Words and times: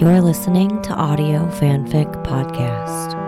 You're 0.00 0.20
listening 0.20 0.80
to 0.82 0.94
Audio 0.94 1.44
Fanfic 1.58 2.06
Podcast. 2.22 3.18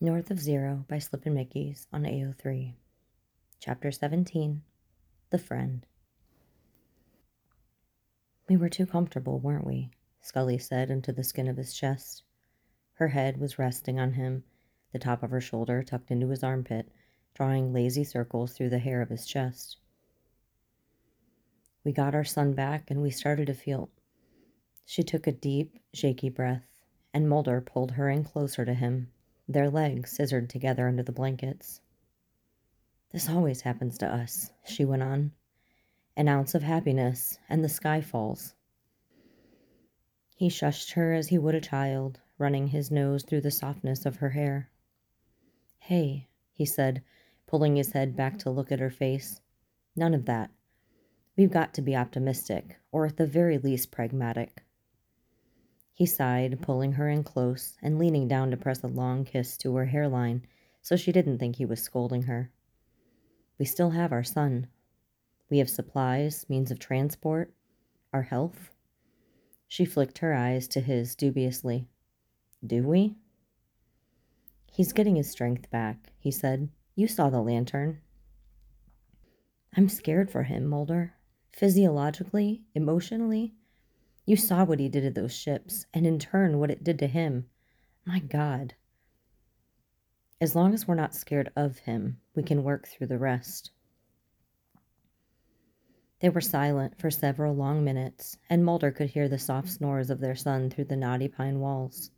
North 0.00 0.30
of 0.30 0.38
Zero 0.38 0.84
by 0.86 1.00
Slippin' 1.00 1.34
Mickeys 1.34 1.88
on 1.92 2.04
AO3. 2.04 2.74
Chapter 3.66 3.90
17 3.90 4.62
The 5.30 5.38
Friend. 5.38 5.84
We 8.48 8.56
were 8.56 8.68
too 8.68 8.86
comfortable, 8.86 9.40
weren't 9.40 9.66
we? 9.66 9.90
Scully 10.20 10.56
said 10.56 10.88
into 10.88 11.10
the 11.10 11.24
skin 11.24 11.48
of 11.48 11.56
his 11.56 11.74
chest. 11.74 12.22
Her 12.92 13.08
head 13.08 13.40
was 13.40 13.58
resting 13.58 13.98
on 13.98 14.12
him, 14.12 14.44
the 14.92 15.00
top 15.00 15.24
of 15.24 15.32
her 15.32 15.40
shoulder 15.40 15.82
tucked 15.82 16.12
into 16.12 16.28
his 16.28 16.44
armpit, 16.44 16.92
drawing 17.34 17.72
lazy 17.72 18.04
circles 18.04 18.52
through 18.52 18.70
the 18.70 18.78
hair 18.78 19.02
of 19.02 19.10
his 19.10 19.26
chest. 19.26 19.78
We 21.82 21.90
got 21.90 22.14
our 22.14 22.22
son 22.22 22.52
back 22.52 22.88
and 22.88 23.02
we 23.02 23.10
started 23.10 23.46
to 23.46 23.54
feel. 23.54 23.90
She 24.84 25.02
took 25.02 25.26
a 25.26 25.32
deep, 25.32 25.76
shaky 25.92 26.28
breath, 26.28 26.68
and 27.12 27.28
Mulder 27.28 27.60
pulled 27.60 27.90
her 27.90 28.08
in 28.08 28.22
closer 28.22 28.64
to 28.64 28.74
him, 28.74 29.10
their 29.48 29.68
legs 29.68 30.12
scissored 30.12 30.48
together 30.48 30.86
under 30.86 31.02
the 31.02 31.10
blankets. 31.10 31.80
This 33.16 33.30
always 33.30 33.62
happens 33.62 33.96
to 33.96 34.06
us, 34.06 34.52
she 34.66 34.84
went 34.84 35.02
on. 35.02 35.32
An 36.18 36.28
ounce 36.28 36.54
of 36.54 36.62
happiness, 36.62 37.38
and 37.48 37.64
the 37.64 37.68
sky 37.70 38.02
falls. 38.02 38.52
He 40.36 40.50
shushed 40.50 40.92
her 40.92 41.14
as 41.14 41.28
he 41.28 41.38
would 41.38 41.54
a 41.54 41.60
child, 41.62 42.20
running 42.36 42.66
his 42.66 42.90
nose 42.90 43.24
through 43.24 43.40
the 43.40 43.50
softness 43.50 44.04
of 44.04 44.16
her 44.16 44.28
hair. 44.28 44.68
Hey, 45.78 46.28
he 46.52 46.66
said, 46.66 47.02
pulling 47.46 47.76
his 47.76 47.92
head 47.92 48.16
back 48.16 48.38
to 48.40 48.50
look 48.50 48.70
at 48.70 48.80
her 48.80 48.90
face. 48.90 49.40
None 49.96 50.12
of 50.12 50.26
that. 50.26 50.50
We've 51.38 51.50
got 51.50 51.72
to 51.72 51.80
be 51.80 51.96
optimistic, 51.96 52.76
or 52.92 53.06
at 53.06 53.16
the 53.16 53.26
very 53.26 53.56
least 53.56 53.90
pragmatic. 53.90 54.62
He 55.94 56.04
sighed, 56.04 56.60
pulling 56.60 56.92
her 56.92 57.08
in 57.08 57.24
close 57.24 57.78
and 57.80 57.98
leaning 57.98 58.28
down 58.28 58.50
to 58.50 58.58
press 58.58 58.82
a 58.82 58.88
long 58.88 59.24
kiss 59.24 59.56
to 59.56 59.74
her 59.76 59.86
hairline 59.86 60.46
so 60.82 60.96
she 60.96 61.12
didn't 61.12 61.38
think 61.38 61.56
he 61.56 61.64
was 61.64 61.80
scolding 61.80 62.24
her. 62.24 62.50
We 63.58 63.64
still 63.64 63.90
have 63.90 64.12
our 64.12 64.24
son. 64.24 64.68
We 65.48 65.58
have 65.58 65.70
supplies, 65.70 66.46
means 66.48 66.70
of 66.70 66.78
transport, 66.78 67.52
our 68.12 68.22
health. 68.22 68.70
She 69.68 69.84
flicked 69.84 70.18
her 70.18 70.34
eyes 70.34 70.68
to 70.68 70.80
his 70.80 71.14
dubiously. 71.14 71.88
Do 72.64 72.82
we? 72.82 73.16
He's 74.66 74.92
getting 74.92 75.16
his 75.16 75.30
strength 75.30 75.70
back, 75.70 76.12
he 76.18 76.30
said. 76.30 76.68
You 76.94 77.08
saw 77.08 77.30
the 77.30 77.40
lantern. 77.40 78.00
I'm 79.76 79.88
scared 79.88 80.30
for 80.30 80.44
him, 80.44 80.66
Mulder. 80.66 81.14
Physiologically, 81.52 82.62
emotionally. 82.74 83.54
You 84.26 84.36
saw 84.36 84.64
what 84.64 84.80
he 84.80 84.88
did 84.88 85.02
to 85.02 85.10
those 85.10 85.34
ships, 85.34 85.86
and 85.94 86.06
in 86.06 86.18
turn, 86.18 86.58
what 86.58 86.70
it 86.70 86.84
did 86.84 86.98
to 86.98 87.06
him. 87.06 87.46
My 88.04 88.18
God. 88.18 88.74
As 90.38 90.54
long 90.54 90.74
as 90.74 90.86
we're 90.86 90.94
not 90.94 91.14
scared 91.14 91.50
of 91.56 91.78
him, 91.78 92.20
we 92.34 92.42
can 92.42 92.62
work 92.62 92.86
through 92.86 93.06
the 93.06 93.18
rest. 93.18 93.70
They 96.20 96.28
were 96.28 96.42
silent 96.42 96.98
for 96.98 97.10
several 97.10 97.54
long 97.54 97.82
minutes, 97.82 98.36
and 98.50 98.62
Mulder 98.62 98.90
could 98.90 99.10
hear 99.10 99.28
the 99.30 99.38
soft 99.38 99.70
snores 99.70 100.10
of 100.10 100.20
their 100.20 100.34
son 100.34 100.68
through 100.68 100.84
the 100.84 100.96
knotty 100.96 101.28
pine 101.28 101.60
walls. 101.60 102.10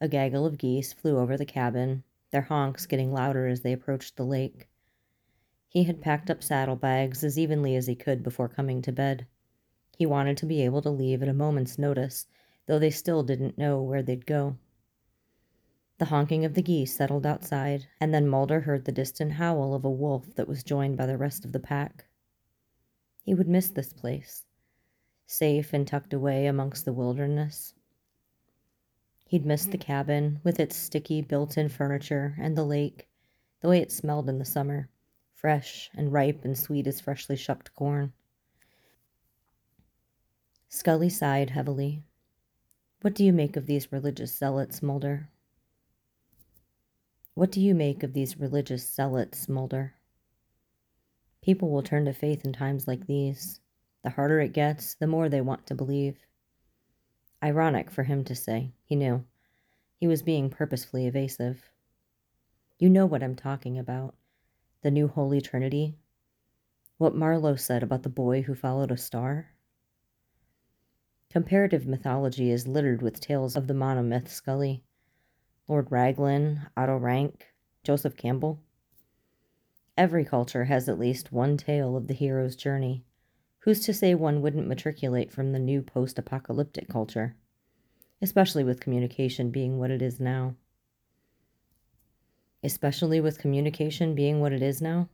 A 0.00 0.08
gaggle 0.08 0.46
of 0.46 0.56
geese 0.56 0.92
flew 0.92 1.18
over 1.18 1.36
the 1.36 1.44
cabin, 1.44 2.04
their 2.30 2.42
honks 2.42 2.86
getting 2.86 3.12
louder 3.12 3.48
as 3.48 3.62
they 3.62 3.72
approached 3.72 4.16
the 4.16 4.24
lake. 4.24 4.68
He 5.68 5.84
had 5.84 6.00
packed 6.00 6.30
up 6.30 6.44
saddlebags 6.44 7.24
as 7.24 7.38
evenly 7.38 7.74
as 7.74 7.88
he 7.88 7.96
could 7.96 8.22
before 8.22 8.48
coming 8.48 8.82
to 8.82 8.92
bed. 8.92 9.26
He 9.96 10.06
wanted 10.06 10.36
to 10.36 10.46
be 10.46 10.62
able 10.62 10.82
to 10.82 10.90
leave 10.90 11.22
at 11.24 11.28
a 11.28 11.34
moment's 11.34 11.76
notice, 11.76 12.28
though 12.66 12.78
they 12.78 12.90
still 12.90 13.24
didn't 13.24 13.58
know 13.58 13.82
where 13.82 14.02
they'd 14.02 14.26
go. 14.26 14.58
The 15.98 16.06
honking 16.06 16.44
of 16.44 16.54
the 16.54 16.62
geese 16.62 16.92
settled 16.92 17.24
outside, 17.24 17.86
and 18.00 18.12
then 18.12 18.26
Mulder 18.26 18.60
heard 18.60 18.84
the 18.84 18.90
distant 18.90 19.32
howl 19.32 19.74
of 19.74 19.84
a 19.84 19.90
wolf 19.90 20.34
that 20.34 20.48
was 20.48 20.64
joined 20.64 20.96
by 20.96 21.06
the 21.06 21.16
rest 21.16 21.44
of 21.44 21.52
the 21.52 21.60
pack. 21.60 22.06
He 23.22 23.32
would 23.32 23.46
miss 23.46 23.70
this 23.70 23.92
place, 23.92 24.44
safe 25.26 25.72
and 25.72 25.86
tucked 25.86 26.12
away 26.12 26.46
amongst 26.46 26.84
the 26.84 26.92
wilderness. 26.92 27.74
He'd 29.28 29.46
miss 29.46 29.66
the 29.66 29.78
cabin 29.78 30.40
with 30.42 30.58
its 30.58 30.74
sticky 30.74 31.22
built 31.22 31.56
in 31.56 31.68
furniture 31.68 32.34
and 32.38 32.56
the 32.56 32.64
lake, 32.64 33.08
the 33.60 33.68
way 33.68 33.78
it 33.78 33.92
smelled 33.92 34.28
in 34.28 34.38
the 34.38 34.44
summer, 34.44 34.88
fresh 35.32 35.90
and 35.94 36.12
ripe 36.12 36.44
and 36.44 36.58
sweet 36.58 36.88
as 36.88 37.00
freshly 37.00 37.36
shucked 37.36 37.72
corn. 37.74 38.12
Scully 40.68 41.08
sighed 41.08 41.50
heavily. 41.50 42.02
What 43.00 43.14
do 43.14 43.24
you 43.24 43.32
make 43.32 43.56
of 43.56 43.66
these 43.66 43.92
religious 43.92 44.36
zealots, 44.36 44.82
Mulder? 44.82 45.28
What 47.36 47.50
do 47.50 47.60
you 47.60 47.74
make 47.74 48.04
of 48.04 48.12
these 48.12 48.38
religious 48.38 48.88
zealots, 48.88 49.48
Mulder? 49.48 49.94
People 51.42 51.70
will 51.70 51.82
turn 51.82 52.04
to 52.04 52.12
faith 52.12 52.44
in 52.44 52.52
times 52.52 52.86
like 52.86 53.08
these. 53.08 53.60
The 54.04 54.10
harder 54.10 54.38
it 54.38 54.52
gets, 54.52 54.94
the 54.94 55.08
more 55.08 55.28
they 55.28 55.40
want 55.40 55.66
to 55.66 55.74
believe. 55.74 56.16
Ironic 57.42 57.90
for 57.90 58.04
him 58.04 58.22
to 58.24 58.36
say, 58.36 58.72
he 58.84 58.94
knew. 58.94 59.24
He 59.98 60.06
was 60.06 60.22
being 60.22 60.48
purposefully 60.48 61.06
evasive. 61.08 61.72
You 62.78 62.88
know 62.88 63.04
what 63.04 63.22
I'm 63.22 63.34
talking 63.34 63.80
about. 63.80 64.14
The 64.82 64.92
new 64.92 65.08
Holy 65.08 65.40
Trinity. 65.40 65.96
What 66.98 67.16
Marlowe 67.16 67.56
said 67.56 67.82
about 67.82 68.04
the 68.04 68.08
boy 68.08 68.42
who 68.42 68.54
followed 68.54 68.92
a 68.92 68.96
star. 68.96 69.48
Comparative 71.30 71.84
mythology 71.84 72.52
is 72.52 72.68
littered 72.68 73.02
with 73.02 73.18
tales 73.18 73.56
of 73.56 73.66
the 73.66 73.74
monomyth 73.74 74.28
Scully. 74.28 74.84
Lord 75.66 75.90
Raglan, 75.90 76.66
Otto 76.76 76.98
Rank, 76.98 77.46
Joseph 77.84 78.18
Campbell. 78.18 78.60
Every 79.96 80.22
culture 80.22 80.64
has 80.64 80.90
at 80.90 80.98
least 80.98 81.32
one 81.32 81.56
tale 81.56 81.96
of 81.96 82.06
the 82.06 82.12
hero's 82.12 82.54
journey. 82.54 83.02
Who's 83.60 83.80
to 83.86 83.94
say 83.94 84.14
one 84.14 84.42
wouldn't 84.42 84.68
matriculate 84.68 85.32
from 85.32 85.52
the 85.52 85.58
new 85.58 85.80
post 85.80 86.18
apocalyptic 86.18 86.86
culture? 86.86 87.34
Especially 88.20 88.62
with 88.62 88.80
communication 88.80 89.50
being 89.50 89.78
what 89.78 89.90
it 89.90 90.02
is 90.02 90.20
now. 90.20 90.54
Especially 92.62 93.22
with 93.22 93.38
communication 93.38 94.14
being 94.14 94.42
what 94.42 94.52
it 94.52 94.62
is 94.62 94.82
now? 94.82 95.08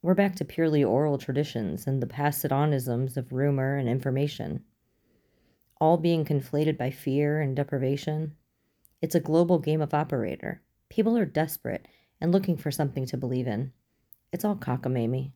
We're 0.00 0.14
back 0.14 0.36
to 0.36 0.44
purely 0.46 0.82
oral 0.82 1.18
traditions 1.18 1.86
and 1.86 2.02
the 2.02 2.06
pass 2.06 2.46
it 2.46 2.50
onisms 2.50 3.18
of 3.18 3.30
rumor 3.30 3.76
and 3.76 3.90
information, 3.90 4.64
all 5.78 5.98
being 5.98 6.24
conflated 6.24 6.78
by 6.78 6.90
fear 6.90 7.42
and 7.42 7.54
deprivation 7.54 8.36
it's 9.02 9.14
a 9.14 9.20
global 9.20 9.58
game 9.58 9.80
of 9.80 9.94
operator. 9.94 10.62
People 10.88 11.16
are 11.16 11.26
desperate 11.26 11.86
and 12.20 12.32
looking 12.32 12.56
for 12.56 12.70
something 12.70 13.06
to 13.06 13.16
believe 13.16 13.46
in. 13.46 13.72
It's 14.32 14.44
all 14.44 14.56
cockamamie. 14.56 15.32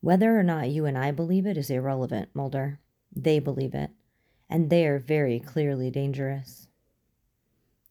Whether 0.00 0.38
or 0.38 0.42
not 0.42 0.70
you 0.70 0.86
and 0.86 0.96
I 0.96 1.10
believe 1.10 1.46
it 1.46 1.58
is 1.58 1.70
irrelevant, 1.70 2.30
Mulder. 2.32 2.78
They 3.14 3.38
believe 3.38 3.74
it, 3.74 3.90
and 4.48 4.70
they 4.70 4.86
are 4.86 4.98
very 4.98 5.40
clearly 5.40 5.90
dangerous. 5.90 6.68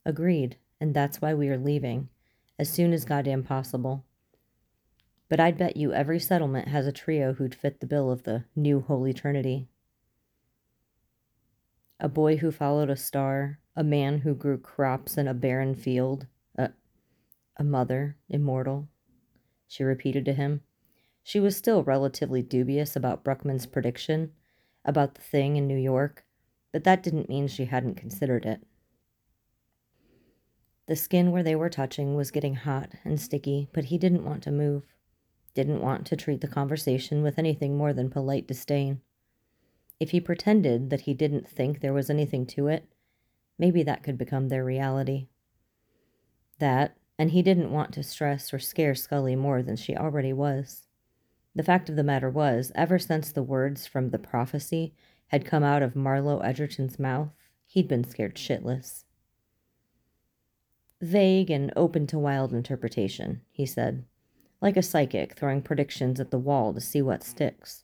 Agreed, 0.06 0.58
and 0.80 0.94
that's 0.94 1.22
why 1.22 1.34
we 1.34 1.50
are 1.50 1.58
leaving, 1.58 2.10
as 2.58 2.70
soon 2.70 2.94
as 2.94 3.04
goddamn 3.04 3.44
possible. 3.44 4.06
But 5.30 5.42
I'd 5.42 5.58
bet 5.58 5.76
you 5.76 5.92
every 5.92 6.20
settlement 6.20 6.70
has 6.70 6.88
a 6.88 6.94
trio 6.94 7.34
who'd 7.34 7.54
fit 7.54 7.82
the 7.82 7.88
bill 7.88 8.10
of 8.10 8.24
the 8.24 8.46
new 8.56 8.80
Holy 8.80 9.14
Trinity. 9.14 9.68
A 12.00 12.08
boy 12.08 12.38
who 12.38 12.52
followed 12.52 12.90
a 12.90 12.96
star, 12.96 13.60
a 13.78 13.84
man 13.84 14.18
who 14.18 14.34
grew 14.34 14.58
crops 14.58 15.20
in 15.20 15.28
a 15.28 15.36
barren 15.36 15.76
field, 15.76 16.26
a, 16.58 16.72
a 17.58 17.64
mother, 17.64 18.18
immortal, 18.28 18.90
she 19.68 19.84
repeated 19.84 20.26
to 20.26 20.34
him. 20.34 20.62
She 21.22 21.40
was 21.40 21.56
still 21.56 21.84
relatively 21.84 22.42
dubious 22.42 22.96
about 22.96 23.24
Bruckman's 23.24 23.68
prediction 23.68 24.32
about 24.84 25.14
the 25.14 25.22
thing 25.22 25.58
in 25.58 25.68
New 25.68 25.78
York, 25.78 26.26
but 26.72 26.86
that 26.86 27.04
didn't 27.04 27.30
mean 27.30 27.48
she 27.48 27.66
hadn't 27.66 27.96
considered 27.96 28.46
it. 28.46 28.66
The 30.88 30.96
skin 30.96 31.32
where 31.32 31.44
they 31.44 31.56
were 31.56 31.70
touching 31.70 32.16
was 32.16 32.32
getting 32.32 32.56
hot 32.56 32.94
and 33.06 33.22
sticky, 33.22 33.70
but 33.74 33.86
he 33.86 34.00
didn't 34.00 34.26
want 34.26 34.42
to 34.44 34.52
move, 34.52 34.86
didn't 35.54 35.82
want 35.82 36.08
to 36.08 36.16
treat 36.16 36.42
the 36.42 36.48
conversation 36.48 37.22
with 37.22 37.38
anything 37.38 37.78
more 37.78 37.94
than 37.94 38.10
polite 38.10 38.48
disdain. 38.48 39.02
If 40.00 40.12
he 40.12 40.20
pretended 40.20 40.90
that 40.90 41.02
he 41.02 41.14
didn't 41.14 41.48
think 41.48 41.80
there 41.80 41.94
was 41.94 42.10
anything 42.10 42.48
to 42.48 42.68
it, 42.68 42.88
maybe 43.58 43.84
that 43.84 44.04
could 44.04 44.18
become 44.18 44.50
their 44.50 44.64
reality. 44.64 45.28
That, 46.60 46.98
and 47.18 47.32
he 47.32 47.42
didn't 47.42 47.72
want 47.72 47.94
to 47.94 48.04
stress 48.04 48.54
or 48.54 48.60
scare 48.60 48.96
Scully 48.96 49.36
more 49.36 49.62
than 49.62 49.76
she 49.76 49.96
already 49.96 50.34
was. 50.34 50.88
The 51.56 51.64
fact 51.64 51.90
of 51.90 51.96
the 51.96 52.04
matter 52.04 52.30
was, 52.30 52.72
ever 52.76 53.00
since 53.00 53.32
the 53.32 53.44
words 53.44 53.88
from 53.88 54.10
the 54.10 54.20
prophecy 54.20 54.94
had 55.28 55.46
come 55.46 55.64
out 55.64 55.82
of 55.82 55.96
Marlowe 55.96 56.40
Edgerton's 56.40 57.00
mouth, 57.00 57.30
he'd 57.66 57.88
been 57.88 58.04
scared 58.04 58.36
shitless. 58.36 59.04
Vague 61.02 61.50
and 61.50 61.72
open 61.76 62.08
to 62.08 62.18
wild 62.18 62.54
interpretation, 62.54 63.42
he 63.52 63.66
said, 63.66 64.06
like 64.62 64.78
a 64.78 64.82
psychic 64.82 65.34
throwing 65.34 65.62
predictions 65.62 66.20
at 66.20 66.32
the 66.32 66.40
wall 66.40 66.74
to 66.74 66.82
see 66.82 67.02
what 67.02 67.24
sticks. 67.24 67.84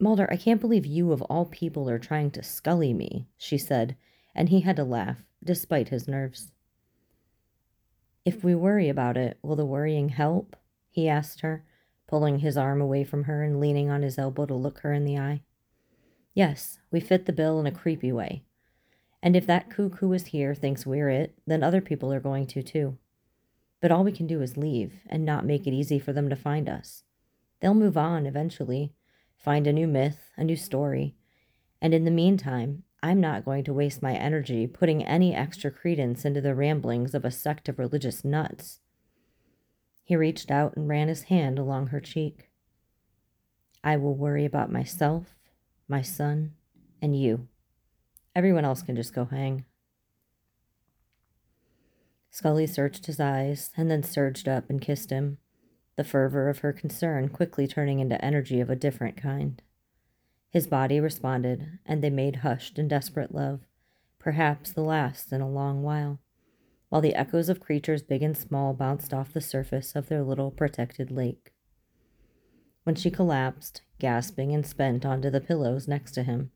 Mulder, 0.00 0.28
I 0.30 0.36
can't 0.36 0.60
believe 0.60 0.86
you 0.86 1.12
of 1.12 1.22
all 1.22 1.46
people 1.46 1.88
are 1.88 1.98
trying 1.98 2.30
to 2.32 2.42
scully 2.42 2.92
me, 2.92 3.28
she 3.36 3.58
said, 3.58 3.96
and 4.38 4.50
he 4.50 4.60
had 4.60 4.76
to 4.76 4.84
laugh, 4.84 5.16
despite 5.42 5.88
his 5.88 6.06
nerves. 6.06 6.52
If 8.24 8.44
we 8.44 8.54
worry 8.54 8.88
about 8.88 9.16
it, 9.16 9.36
will 9.42 9.56
the 9.56 9.66
worrying 9.66 10.10
help? 10.10 10.54
he 10.90 11.08
asked 11.08 11.40
her, 11.40 11.64
pulling 12.06 12.38
his 12.38 12.56
arm 12.56 12.80
away 12.80 13.02
from 13.02 13.24
her 13.24 13.42
and 13.42 13.58
leaning 13.58 13.90
on 13.90 14.02
his 14.02 14.16
elbow 14.16 14.46
to 14.46 14.54
look 14.54 14.78
her 14.78 14.92
in 14.92 15.04
the 15.04 15.18
eye. 15.18 15.42
Yes, 16.34 16.78
we 16.92 17.00
fit 17.00 17.26
the 17.26 17.32
bill 17.32 17.58
in 17.58 17.66
a 17.66 17.72
creepy 17.72 18.12
way. 18.12 18.44
And 19.24 19.34
if 19.34 19.44
that 19.48 19.72
who 19.72 20.12
is 20.12 20.26
here 20.26 20.54
thinks 20.54 20.86
we're 20.86 21.10
it, 21.10 21.36
then 21.44 21.64
other 21.64 21.80
people 21.80 22.12
are 22.12 22.20
going 22.20 22.46
to 22.46 22.62
too. 22.62 22.96
But 23.80 23.90
all 23.90 24.04
we 24.04 24.12
can 24.12 24.28
do 24.28 24.40
is 24.40 24.56
leave 24.56 25.00
and 25.08 25.24
not 25.24 25.46
make 25.46 25.66
it 25.66 25.74
easy 25.74 25.98
for 25.98 26.12
them 26.12 26.30
to 26.30 26.36
find 26.36 26.68
us. 26.68 27.02
They'll 27.60 27.74
move 27.74 27.96
on 27.96 28.24
eventually, 28.24 28.94
find 29.36 29.66
a 29.66 29.72
new 29.72 29.88
myth, 29.88 30.30
a 30.36 30.44
new 30.44 30.56
story. 30.56 31.16
And 31.82 31.92
in 31.92 32.04
the 32.04 32.12
meantime, 32.12 32.84
I'm 33.02 33.20
not 33.20 33.44
going 33.44 33.64
to 33.64 33.72
waste 33.72 34.02
my 34.02 34.14
energy 34.14 34.66
putting 34.66 35.04
any 35.04 35.34
extra 35.34 35.70
credence 35.70 36.24
into 36.24 36.40
the 36.40 36.54
ramblings 36.54 37.14
of 37.14 37.24
a 37.24 37.30
sect 37.30 37.68
of 37.68 37.78
religious 37.78 38.24
nuts. 38.24 38.80
He 40.04 40.16
reached 40.16 40.50
out 40.50 40.76
and 40.76 40.88
ran 40.88 41.08
his 41.08 41.24
hand 41.24 41.58
along 41.58 41.88
her 41.88 42.00
cheek. 42.00 42.48
I 43.84 43.96
will 43.96 44.14
worry 44.14 44.44
about 44.44 44.72
myself, 44.72 45.36
my 45.86 46.02
son, 46.02 46.54
and 47.00 47.18
you. 47.18 47.46
Everyone 48.34 48.64
else 48.64 48.82
can 48.82 48.96
just 48.96 49.14
go 49.14 49.26
hang. 49.26 49.64
Scully 52.30 52.66
searched 52.66 53.06
his 53.06 53.20
eyes 53.20 53.70
and 53.76 53.90
then 53.90 54.02
surged 54.02 54.48
up 54.48 54.68
and 54.68 54.80
kissed 54.80 55.10
him 55.10 55.38
the 55.98 56.04
fervor 56.04 56.48
of 56.48 56.60
her 56.60 56.72
concern 56.72 57.28
quickly 57.28 57.66
turning 57.66 57.98
into 57.98 58.24
energy 58.24 58.60
of 58.60 58.70
a 58.70 58.76
different 58.76 59.16
kind. 59.16 59.60
His 60.50 60.66
body 60.66 60.98
responded, 60.98 61.78
and 61.84 62.02
they 62.02 62.10
made 62.10 62.36
hushed 62.36 62.78
and 62.78 62.88
desperate 62.88 63.34
love, 63.34 63.60
perhaps 64.18 64.72
the 64.72 64.82
last 64.82 65.32
in 65.32 65.40
a 65.40 65.48
long 65.48 65.82
while, 65.82 66.20
while 66.88 67.02
the 67.02 67.14
echoes 67.14 67.48
of 67.48 67.60
creatures 67.60 68.02
big 68.02 68.22
and 68.22 68.36
small 68.36 68.72
bounced 68.72 69.12
off 69.12 69.32
the 69.32 69.40
surface 69.40 69.94
of 69.94 70.08
their 70.08 70.22
little 70.22 70.50
protected 70.50 71.10
lake. 71.10 71.52
When 72.84 72.94
she 72.94 73.10
collapsed, 73.10 73.82
gasping 73.98 74.54
and 74.54 74.64
spent, 74.64 75.04
onto 75.04 75.28
the 75.28 75.40
pillows 75.42 75.86
next 75.86 76.12
to 76.12 76.22
him, 76.22 76.50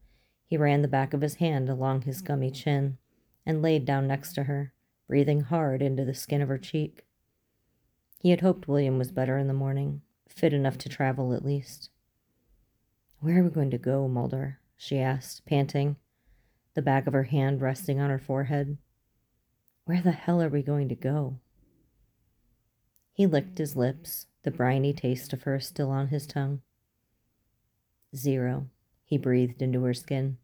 he 0.46 0.56
ran 0.56 0.80
the 0.80 0.88
back 0.88 1.12
of 1.12 1.20
his 1.20 1.34
hand 1.34 1.68
along 1.68 2.02
his 2.02 2.22
gummy 2.22 2.50
chin 2.50 2.96
and 3.44 3.60
laid 3.60 3.84
down 3.84 4.06
next 4.06 4.32
to 4.34 4.44
her, 4.44 4.72
breathing 5.06 5.42
hard 5.42 5.82
into 5.82 6.04
the 6.04 6.14
skin 6.14 6.40
of 6.40 6.48
her 6.48 6.58
cheek. 6.58 7.04
He 8.20 8.30
had 8.30 8.40
hoped 8.40 8.68
William 8.68 8.96
was 8.96 9.10
better 9.10 9.36
in 9.36 9.48
the 9.48 9.52
morning, 9.52 10.00
fit 10.28 10.54
enough 10.54 10.78
to 10.78 10.88
travel 10.88 11.34
at 11.34 11.44
least. 11.44 11.90
Where 13.22 13.38
are 13.38 13.44
we 13.44 13.50
going 13.50 13.70
to 13.70 13.78
go, 13.78 14.08
Mulder? 14.08 14.58
she 14.76 14.98
asked, 14.98 15.46
panting, 15.46 15.94
the 16.74 16.82
back 16.82 17.06
of 17.06 17.12
her 17.12 17.22
hand 17.22 17.60
resting 17.60 18.00
on 18.00 18.10
her 18.10 18.18
forehead. 18.18 18.78
Where 19.84 20.02
the 20.02 20.10
hell 20.10 20.42
are 20.42 20.48
we 20.48 20.60
going 20.60 20.88
to 20.88 20.96
go? 20.96 21.38
He 23.12 23.28
licked 23.28 23.58
his 23.58 23.76
lips, 23.76 24.26
the 24.42 24.50
briny 24.50 24.92
taste 24.92 25.32
of 25.32 25.44
her 25.44 25.60
still 25.60 25.92
on 25.92 26.08
his 26.08 26.26
tongue. 26.26 26.62
Zero, 28.16 28.66
he 29.04 29.18
breathed 29.18 29.62
into 29.62 29.84
her 29.84 29.94
skin. 29.94 30.38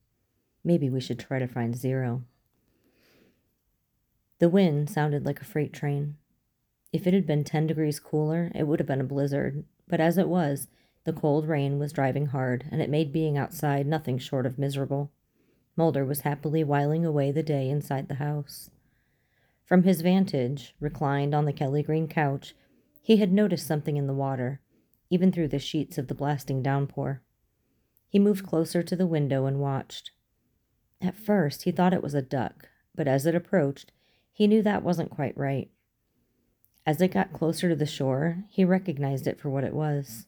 Maybe 0.62 0.88
we 0.88 1.00
should 1.00 1.19
try 1.19 1.40
to 1.40 1.48
find 1.48 1.75
zero. 1.75 2.22
The 4.38 4.48
wind 4.48 4.88
sounded 4.88 5.26
like 5.26 5.40
a 5.40 5.44
freight 5.44 5.72
train, 5.72 6.14
if 6.92 7.06
it 7.06 7.12
had 7.12 7.26
been 7.26 7.42
10 7.42 7.66
degrees 7.66 7.98
cooler, 8.00 8.52
it 8.54 8.69
would 8.69 8.78
have 8.78 8.86
been 8.86 9.00
a 9.00 9.04
blizzard, 9.04 9.64
but 9.88 10.00
as 10.00 10.16
it 10.16 10.28
was, 10.28 10.69
the 11.08 11.12
cold 11.14 11.49
rain 11.49 11.78
was 11.78 11.94
driving 11.94 12.26
hard, 12.26 12.66
and 12.70 12.82
it 12.82 12.90
made 12.90 13.14
being 13.14 13.38
outside 13.38 13.87
nothing 13.87 14.19
short 14.19 14.44
of 14.44 14.58
miserable. 14.58 15.10
Mulder 15.75 16.05
was 16.05 16.20
happily 16.20 16.62
whiling 16.62 17.02
away 17.06 17.32
the 17.32 17.43
day 17.43 17.70
inside 17.70 18.08
the 18.08 18.16
house. 18.16 18.69
From 19.64 19.84
his 19.84 20.02
vantage, 20.02 20.75
reclined 20.81 21.34
on 21.34 21.46
the 21.46 21.52
Kelly 21.55 21.82
Green 21.82 22.08
couch, 22.08 22.55
he 23.00 23.16
had 23.16 23.32
noticed 23.32 23.66
something 23.66 23.96
in 23.96 24.06
the 24.06 24.12
water, 24.12 24.60
even 25.08 25.32
through 25.32 25.49
the 25.49 25.58
sheets 25.58 25.96
of 25.96 26.08
the 26.08 26.14
blasting 26.14 26.62
downpour. 26.62 27.22
He 28.06 28.19
moved 28.19 28.46
closer 28.46 28.82
to 28.82 28.94
the 28.94 29.06
window 29.06 29.46
and 29.46 29.58
watched. 29.58 30.11
At 31.00 31.16
first, 31.16 31.62
he 31.62 31.72
thought 31.72 31.94
it 31.94 32.02
was 32.02 32.12
a 32.12 32.20
duck, 32.20 32.69
but 32.94 33.08
as 33.08 33.25
it 33.25 33.34
approached, 33.34 33.93
he 34.31 34.46
knew 34.46 34.61
that 34.61 34.82
wasn't 34.82 35.08
quite 35.08 35.38
right. 35.38 35.70
As 36.84 37.00
it 37.00 37.12
got 37.12 37.32
closer 37.32 37.70
to 37.70 37.76
the 37.76 37.87
shore, 37.87 38.44
he 38.50 38.62
recognized 38.62 39.26
it 39.26 39.40
for 39.40 39.49
what 39.49 39.64
it 39.64 39.72
was 39.72 40.26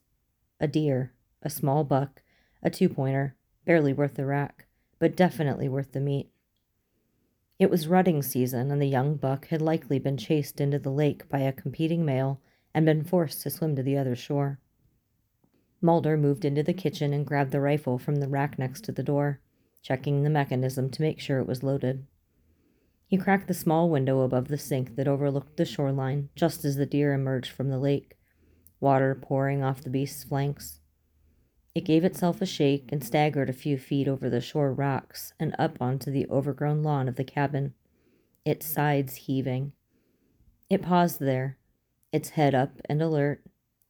a 0.61 0.69
deer, 0.69 1.13
a 1.43 1.51
small 1.51 1.85
buck, 1.85 2.23
a 2.63 2.71
two 2.71 2.89
pointer, 2.89 3.35
barely 3.65 3.93
worth 3.93 4.15
the 4.15 4.27
rack, 4.27 4.67
but 4.99 5.17
definitely 5.17 5.69
worth 5.69 5.93
the 5.93 6.01
meat. 6.01 6.31
It 7.59 7.71
was 7.71 7.89
rutting 7.89 8.23
season, 8.23 8.71
and 8.71 8.81
the 8.81 8.87
young 8.87 9.17
buck 9.17 9.49
had 9.49 9.61
likely 9.61 9.99
been 9.99 10.17
chased 10.17 10.61
into 10.61 10.79
the 10.79 10.91
lake 10.91 11.29
by 11.29 11.41
a 11.41 11.53
competing 11.53 12.05
male 12.05 12.41
and 12.75 12.87
been 12.87 13.05
forced 13.05 13.43
to 13.43 13.51
swim 13.51 13.77
to 13.77 13.83
the 13.83 13.99
other 13.99 14.17
shore. 14.17 14.59
Mulder 15.83 16.17
moved 16.17 16.45
into 16.45 16.63
the 16.63 16.73
kitchen 16.73 17.13
and 17.13 17.27
grabbed 17.27 17.53
the 17.53 17.61
rifle 17.61 17.99
from 17.99 18.17
the 18.17 18.29
rack 18.29 18.59
next 18.59 18.85
to 18.85 18.93
the 18.93 19.03
door, 19.03 19.41
checking 19.83 20.23
the 20.23 20.31
mechanism 20.31 20.91
to 20.91 21.03
make 21.03 21.21
sure 21.21 21.39
it 21.39 21.47
was 21.47 21.63
loaded. 21.63 22.07
He 23.07 23.17
cracked 23.17 23.49
the 23.49 23.55
small 23.55 23.91
window 23.91 24.21
above 24.21 24.49
the 24.49 24.59
sink 24.59 24.97
that 24.97 25.09
overlooked 25.09 25.57
the 25.57 25.65
shoreline 25.65 26.29
just 26.37 26.65
as 26.65 26.77
the 26.77 26.87
deer 26.87 27.13
emerged 27.13 27.51
from 27.51 27.69
the 27.69 27.79
lake, 27.79 28.17
water 28.81 29.15
pouring 29.15 29.63
off 29.63 29.83
the 29.83 29.91
beast's 29.91 30.25
flanks. 30.25 30.81
It 31.75 31.85
gave 31.85 32.05
itself 32.05 32.41
a 32.41 32.47
shake 32.47 32.91
and 32.91 33.05
staggered 33.05 33.49
a 33.49 33.55
few 33.55 33.79
feet 33.79 34.09
over 34.09 34.29
the 34.29 34.41
shore 34.41 34.73
rocks 34.73 35.33
and 35.39 35.55
up 35.59 35.77
onto 35.81 36.11
the 36.11 36.29
overgrown 36.29 36.83
lawn 36.83 37.09
of 37.09 37.17
the 37.17 37.25
cabin, 37.25 37.75
its 38.45 38.67
sides 38.67 39.15
heaving. 39.15 39.73
It 40.69 40.83
paused 40.83 41.21
there, 41.21 41.59
its 42.13 42.31
head 42.31 42.55
up 42.55 42.81
and 42.87 43.01
alert, 43.01 43.43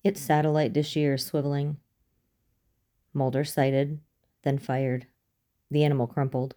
its 0.05 0.21
satellite 0.21 0.73
dish 0.73 0.97
ears 0.97 1.31
swiveling. 1.31 1.77
Mulder 3.15 3.45
sighted, 3.45 4.01
then 4.43 4.59
fired. 4.59 5.07
The 5.71 5.85
animal 5.85 6.07
crumpled. 6.07 6.55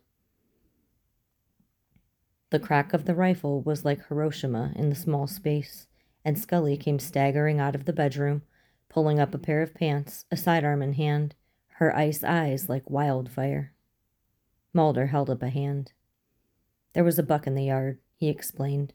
The 2.49 2.59
crack 2.59 2.93
of 2.93 3.05
the 3.05 3.15
rifle 3.15 3.61
was 3.61 3.83
like 3.83 4.07
Hiroshima 4.07 4.73
in 4.75 4.89
the 4.89 4.95
small 4.95 5.25
space, 5.27 5.87
and 6.25 6.37
Scully 6.37 6.77
came 6.77 6.99
staggering 6.99 7.59
out 7.59 7.75
of 7.75 7.85
the 7.85 7.93
bedroom, 7.93 8.43
pulling 8.89 9.19
up 9.19 9.33
a 9.33 9.39
pair 9.39 9.61
of 9.61 9.73
pants, 9.73 10.25
a 10.31 10.37
sidearm 10.37 10.81
in 10.81 10.93
hand, 10.93 11.35
her 11.77 11.95
ice 11.95 12.23
eyes 12.23 12.69
like 12.69 12.89
wildfire. 12.89 13.73
Mulder 14.73 15.07
held 15.07 15.29
up 15.29 15.43
a 15.43 15.49
hand. 15.49 15.91
There 16.93 17.03
was 17.03 17.19
a 17.19 17.23
buck 17.23 17.47
in 17.47 17.55
the 17.55 17.65
yard, 17.65 17.99
he 18.15 18.29
explained, 18.29 18.93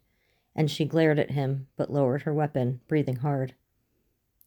and 0.55 0.71
she 0.71 0.85
glared 0.85 1.19
at 1.19 1.33
him, 1.33 1.69
but 1.77 1.93
lowered 1.93 2.23
her 2.23 2.35
weapon, 2.35 2.81
breathing 2.89 3.17
hard. 3.17 3.55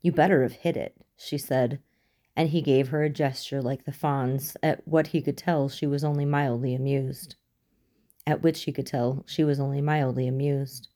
You 0.01 0.11
better 0.11 0.41
have 0.43 0.53
hit 0.53 0.77
it, 0.77 0.95
she 1.15 1.37
said, 1.37 1.79
and 2.35 2.49
he 2.49 2.61
gave 2.61 2.89
her 2.89 3.03
a 3.03 3.09
gesture 3.09 3.61
like 3.61 3.85
the 3.85 3.91
Fonz's, 3.91 4.57
at 4.63 4.87
what 4.87 5.07
he 5.07 5.21
could 5.21 5.37
tell 5.37 5.69
she 5.69 5.85
was 5.85 6.03
only 6.03 6.25
mildly 6.25 6.73
amused 6.73 7.35
at 8.25 8.41
which 8.41 8.63
he 8.63 8.71
could 8.71 8.85
tell 8.85 9.23
she 9.27 9.43
was 9.43 9.59
only 9.59 9.81
mildly 9.81 10.27
amused. 10.27 10.89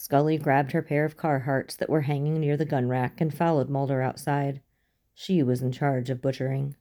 Scully 0.00 0.38
grabbed 0.38 0.70
her 0.70 0.80
pair 0.80 1.04
of 1.04 1.16
Carhartts 1.16 1.76
that 1.76 1.90
were 1.90 2.02
hanging 2.02 2.38
near 2.38 2.56
the 2.56 2.64
gun 2.64 2.86
rack 2.86 3.20
and 3.20 3.34
followed 3.34 3.68
Mulder 3.68 4.00
outside. 4.00 4.60
She 5.12 5.42
was 5.42 5.60
in 5.60 5.72
charge 5.72 6.08
of 6.08 6.22
butchering. 6.22 6.76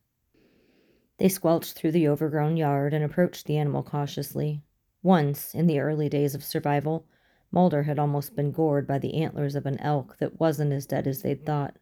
They 1.17 1.27
squelched 1.27 1.73
through 1.73 1.93
the 1.93 2.07
overgrown 2.07 2.57
yard 2.57 2.93
and 2.93 3.03
approached 3.03 3.47
the 3.47 3.57
animal 3.57 3.81
cautiously. 3.81 4.61
Once, 5.01 5.55
in 5.55 5.65
the 5.65 5.79
early 5.79 6.09
days 6.09 6.35
of 6.35 6.43
survival, 6.43 7.07
Mulder 7.51 7.83
had 7.83 7.97
almost 7.97 8.35
been 8.35 8.51
gored 8.51 8.85
by 8.85 8.99
the 8.99 9.15
antlers 9.15 9.55
of 9.55 9.65
an 9.65 9.79
elk 9.79 10.17
that 10.19 10.39
wasn't 10.39 10.71
as 10.71 10.85
dead 10.85 11.07
as 11.07 11.23
they'd 11.23 11.43
thought. 11.43 11.75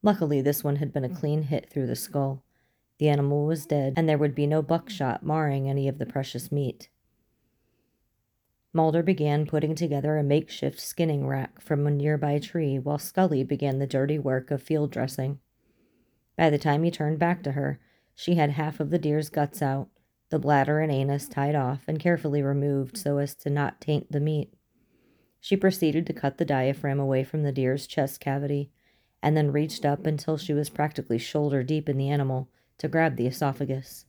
Luckily, 0.00 0.40
this 0.40 0.62
one 0.62 0.76
had 0.76 0.92
been 0.92 1.04
a 1.04 1.08
clean 1.08 1.42
hit 1.42 1.68
through 1.70 1.88
the 1.88 1.96
skull. 1.96 2.44
The 2.98 3.08
animal 3.08 3.46
was 3.46 3.66
dead, 3.66 3.94
and 3.96 4.08
there 4.08 4.16
would 4.16 4.36
be 4.36 4.46
no 4.46 4.62
buckshot 4.62 5.24
marring 5.24 5.68
any 5.68 5.88
of 5.88 5.98
the 5.98 6.06
precious 6.06 6.52
meat. 6.52 6.88
Mulder 8.74 9.02
began 9.02 9.46
putting 9.46 9.74
together 9.74 10.16
a 10.16 10.22
makeshift 10.22 10.80
skinning 10.80 11.26
rack 11.26 11.60
from 11.60 11.86
a 11.86 11.90
nearby 11.90 12.38
tree 12.38 12.78
while 12.78 12.98
Scully 12.98 13.44
began 13.44 13.78
the 13.78 13.86
dirty 13.86 14.18
work 14.18 14.50
of 14.50 14.62
field 14.62 14.90
dressing. 14.90 15.40
By 16.36 16.48
the 16.48 16.58
time 16.58 16.82
he 16.82 16.90
turned 16.90 17.18
back 17.18 17.42
to 17.42 17.52
her, 17.52 17.78
she 18.14 18.36
had 18.36 18.50
half 18.50 18.80
of 18.80 18.90
the 18.90 18.98
deer's 18.98 19.28
guts 19.28 19.60
out, 19.60 19.88
the 20.30 20.38
bladder 20.38 20.80
and 20.80 20.90
anus 20.90 21.28
tied 21.28 21.54
off 21.54 21.84
and 21.86 22.00
carefully 22.00 22.42
removed 22.42 22.96
so 22.96 23.18
as 23.18 23.34
to 23.34 23.50
not 23.50 23.80
taint 23.80 24.10
the 24.10 24.20
meat. 24.20 24.54
She 25.38 25.56
proceeded 25.56 26.06
to 26.06 26.14
cut 26.14 26.38
the 26.38 26.44
diaphragm 26.44 26.98
away 26.98 27.24
from 27.24 27.42
the 27.42 27.52
deer's 27.52 27.86
chest 27.86 28.20
cavity, 28.20 28.70
and 29.22 29.36
then 29.36 29.52
reached 29.52 29.84
up 29.84 30.06
until 30.06 30.38
she 30.38 30.54
was 30.54 30.70
practically 30.70 31.18
shoulder 31.18 31.62
deep 31.62 31.88
in 31.88 31.98
the 31.98 32.08
animal 32.08 32.48
to 32.78 32.88
grab 32.88 33.16
the 33.16 33.26
esophagus. 33.26 34.06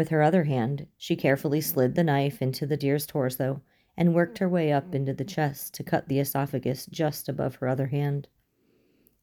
With 0.00 0.08
her 0.08 0.22
other 0.22 0.44
hand, 0.44 0.86
she 0.96 1.14
carefully 1.14 1.60
slid 1.60 1.94
the 1.94 2.02
knife 2.02 2.40
into 2.40 2.64
the 2.64 2.78
deer's 2.78 3.04
torso 3.04 3.60
and 3.98 4.14
worked 4.14 4.38
her 4.38 4.48
way 4.48 4.72
up 4.72 4.94
into 4.94 5.12
the 5.12 5.26
chest 5.26 5.74
to 5.74 5.84
cut 5.84 6.08
the 6.08 6.18
esophagus 6.18 6.86
just 6.86 7.28
above 7.28 7.56
her 7.56 7.68
other 7.68 7.88
hand. 7.88 8.26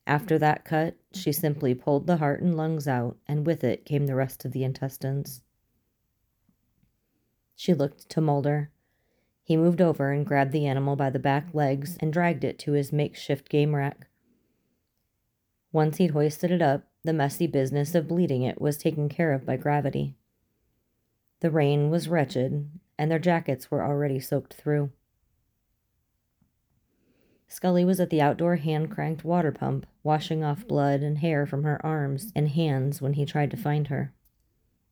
After 0.05 0.37
that 0.37 0.65
cut, 0.65 0.93
she 1.11 1.31
simply 1.31 1.73
pulled 1.73 2.05
the 2.05 2.17
heart 2.17 2.43
and 2.43 2.55
lungs 2.55 2.87
out, 2.87 3.17
and 3.27 3.43
with 3.43 3.63
it 3.63 3.85
came 3.85 4.05
the 4.05 4.13
rest 4.13 4.45
of 4.45 4.51
the 4.51 4.63
intestines. 4.63 5.41
She 7.55 7.73
looked 7.73 8.07
to 8.09 8.21
Mulder. 8.21 8.69
He 9.41 9.57
moved 9.57 9.81
over 9.81 10.11
and 10.11 10.27
grabbed 10.27 10.51
the 10.51 10.67
animal 10.67 10.95
by 10.95 11.09
the 11.09 11.17
back 11.17 11.55
legs 11.55 11.97
and 11.99 12.13
dragged 12.13 12.43
it 12.43 12.59
to 12.59 12.73
his 12.73 12.93
makeshift 12.93 13.49
game 13.49 13.73
rack. 13.73 14.09
Once 15.71 15.97
he'd 15.97 16.11
hoisted 16.11 16.51
it 16.51 16.61
up, 16.61 16.83
the 17.03 17.13
messy 17.13 17.47
business 17.47 17.95
of 17.95 18.07
bleeding 18.07 18.43
it 18.43 18.61
was 18.61 18.77
taken 18.77 19.09
care 19.09 19.33
of 19.33 19.43
by 19.43 19.57
gravity. 19.57 20.15
The 21.39 21.51
rain 21.51 21.89
was 21.89 22.07
wretched, 22.07 22.69
and 22.97 23.11
their 23.11 23.19
jackets 23.19 23.69
were 23.69 23.83
already 23.83 24.19
soaked 24.19 24.53
through. 24.53 24.91
Scully 27.47 27.85
was 27.85 27.99
at 27.99 28.09
the 28.09 28.21
outdoor 28.21 28.57
hand 28.57 28.91
cranked 28.91 29.23
water 29.23 29.51
pump, 29.51 29.85
washing 30.03 30.43
off 30.43 30.67
blood 30.67 31.01
and 31.01 31.19
hair 31.19 31.45
from 31.45 31.63
her 31.63 31.83
arms 31.85 32.31
and 32.35 32.49
hands 32.49 33.01
when 33.01 33.13
he 33.13 33.25
tried 33.25 33.51
to 33.51 33.57
find 33.57 33.87
her. 33.87 34.13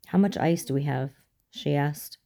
How 0.07 0.17
much 0.17 0.37
ice 0.37 0.63
do 0.63 0.73
we 0.73 0.83
have? 0.83 1.11
she 1.49 1.75
asked. 1.75 2.17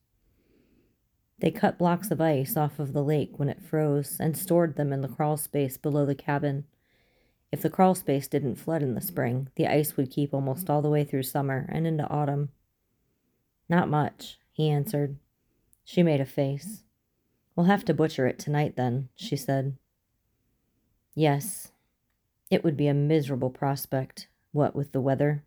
They 1.39 1.51
cut 1.51 1.77
blocks 1.77 2.11
of 2.11 2.19
ice 2.19 2.57
off 2.57 2.79
of 2.79 2.93
the 2.93 3.03
lake 3.03 3.39
when 3.39 3.49
it 3.49 3.61
froze 3.61 4.19
and 4.19 4.37
stored 4.37 4.75
them 4.75 4.91
in 4.91 5.01
the 5.01 5.07
crawl 5.07 5.37
space 5.37 5.77
below 5.77 6.05
the 6.05 6.15
cabin. 6.15 6.65
If 7.51 7.61
the 7.61 7.69
crawl 7.69 7.95
space 7.95 8.27
didn't 8.27 8.55
flood 8.55 8.83
in 8.83 8.93
the 8.93 9.01
spring, 9.01 9.47
the 9.55 9.67
ice 9.67 9.95
would 9.95 10.11
keep 10.11 10.33
almost 10.33 10.69
all 10.69 10.81
the 10.81 10.89
way 10.89 11.03
through 11.03 11.23
summer 11.23 11.65
and 11.69 11.87
into 11.87 12.07
autumn. 12.07 12.49
Not 13.69 13.87
much, 13.87 14.39
he 14.51 14.69
answered. 14.69 15.17
She 15.85 16.01
made 16.01 16.19
a 16.19 16.25
face. 16.25 16.83
We'll 17.55 17.67
have 17.67 17.85
to 17.85 17.93
butcher 17.93 18.25
it 18.25 18.39
tonight, 18.39 18.75
then, 18.75 19.09
she 19.15 19.35
said. 19.35 19.77
Yes, 21.13 21.71
it 22.49 22.63
would 22.63 22.75
be 22.75 22.87
a 22.87 22.93
miserable 22.93 23.51
prospect, 23.51 24.27
what 24.51 24.75
with 24.75 24.91
the 24.91 25.01
weather. 25.01 25.43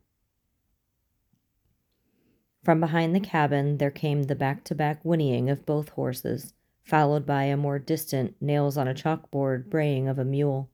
From 2.62 2.78
behind 2.78 3.14
the 3.14 3.20
cabin 3.20 3.78
there 3.78 3.90
came 3.90 4.24
the 4.24 4.36
back 4.36 4.62
to 4.64 4.74
back 4.74 5.02
whinnying 5.02 5.50
of 5.50 5.66
both 5.66 5.88
horses, 5.90 6.54
followed 6.84 7.26
by 7.26 7.44
a 7.44 7.56
more 7.56 7.80
distant, 7.80 8.36
nails 8.40 8.76
on 8.76 8.86
a 8.86 8.94
chalkboard 8.94 9.68
braying 9.68 10.06
of 10.06 10.18
a 10.18 10.24
mule. 10.24 10.70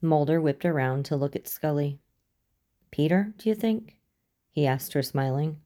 Mulder 0.00 0.40
whipped 0.40 0.64
around 0.64 1.04
to 1.06 1.16
look 1.16 1.36
at 1.36 1.46
Scully. 1.46 2.00
Peter, 2.90 3.34
do 3.36 3.48
you 3.48 3.54
think? 3.54 3.98
He 4.52 4.66
asked 4.66 4.92
her, 4.92 5.02
smiling. 5.02 5.56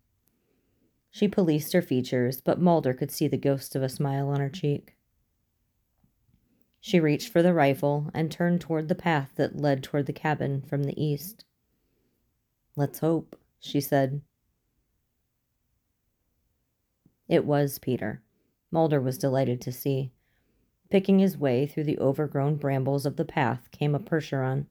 She 1.10 1.28
policed 1.28 1.72
her 1.72 1.82
features, 1.82 2.40
but 2.40 2.60
Mulder 2.60 2.94
could 2.94 3.10
see 3.10 3.26
the 3.26 3.36
ghost 3.36 3.74
of 3.74 3.82
a 3.82 3.88
smile 3.88 4.28
on 4.28 4.38
her 4.38 4.48
cheek. 4.48 4.96
She 6.80 7.00
reached 7.00 7.32
for 7.32 7.42
the 7.42 7.52
rifle 7.52 8.10
and 8.14 8.30
turned 8.30 8.60
toward 8.60 8.88
the 8.88 8.94
path 8.94 9.32
that 9.34 9.60
led 9.60 9.82
toward 9.82 10.06
the 10.06 10.12
cabin 10.12 10.62
from 10.62 10.84
the 10.84 11.02
east. 11.02 11.44
Let's 12.76 13.00
hope, 13.00 13.36
she 13.58 13.80
said. 13.80 14.22
It 17.28 17.44
was 17.44 17.80
Peter. 17.80 18.22
Mulder 18.70 19.00
was 19.00 19.18
delighted 19.18 19.60
to 19.62 19.72
see. 19.72 20.12
Picking 20.88 21.18
his 21.18 21.36
way 21.36 21.66
through 21.66 21.84
the 21.84 21.98
overgrown 21.98 22.54
brambles 22.54 23.04
of 23.04 23.16
the 23.16 23.24
path 23.24 23.68
came 23.72 23.96
a 23.96 23.98
Percheron, 23.98 24.66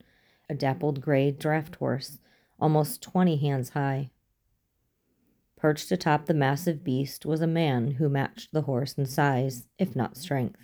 a 0.50 0.54
dappled 0.54 1.02
gray 1.02 1.32
draft 1.32 1.76
horse 1.76 2.20
almost 2.60 3.02
twenty 3.02 3.38
hands 3.38 3.70
high. 3.70 4.10
Perched 5.58 5.92
atop 5.92 6.26
the 6.26 6.34
massive 6.34 6.84
beast 6.84 7.26
was 7.26 7.42
a 7.42 7.48
man 7.48 7.92
who 7.92 8.10
matched 8.10 8.52
the 8.52 8.64
horse 8.64 8.94
in 8.94 9.06
size, 9.06 9.68
if 9.80 9.96
not 9.96 10.18
strength. 10.18 10.60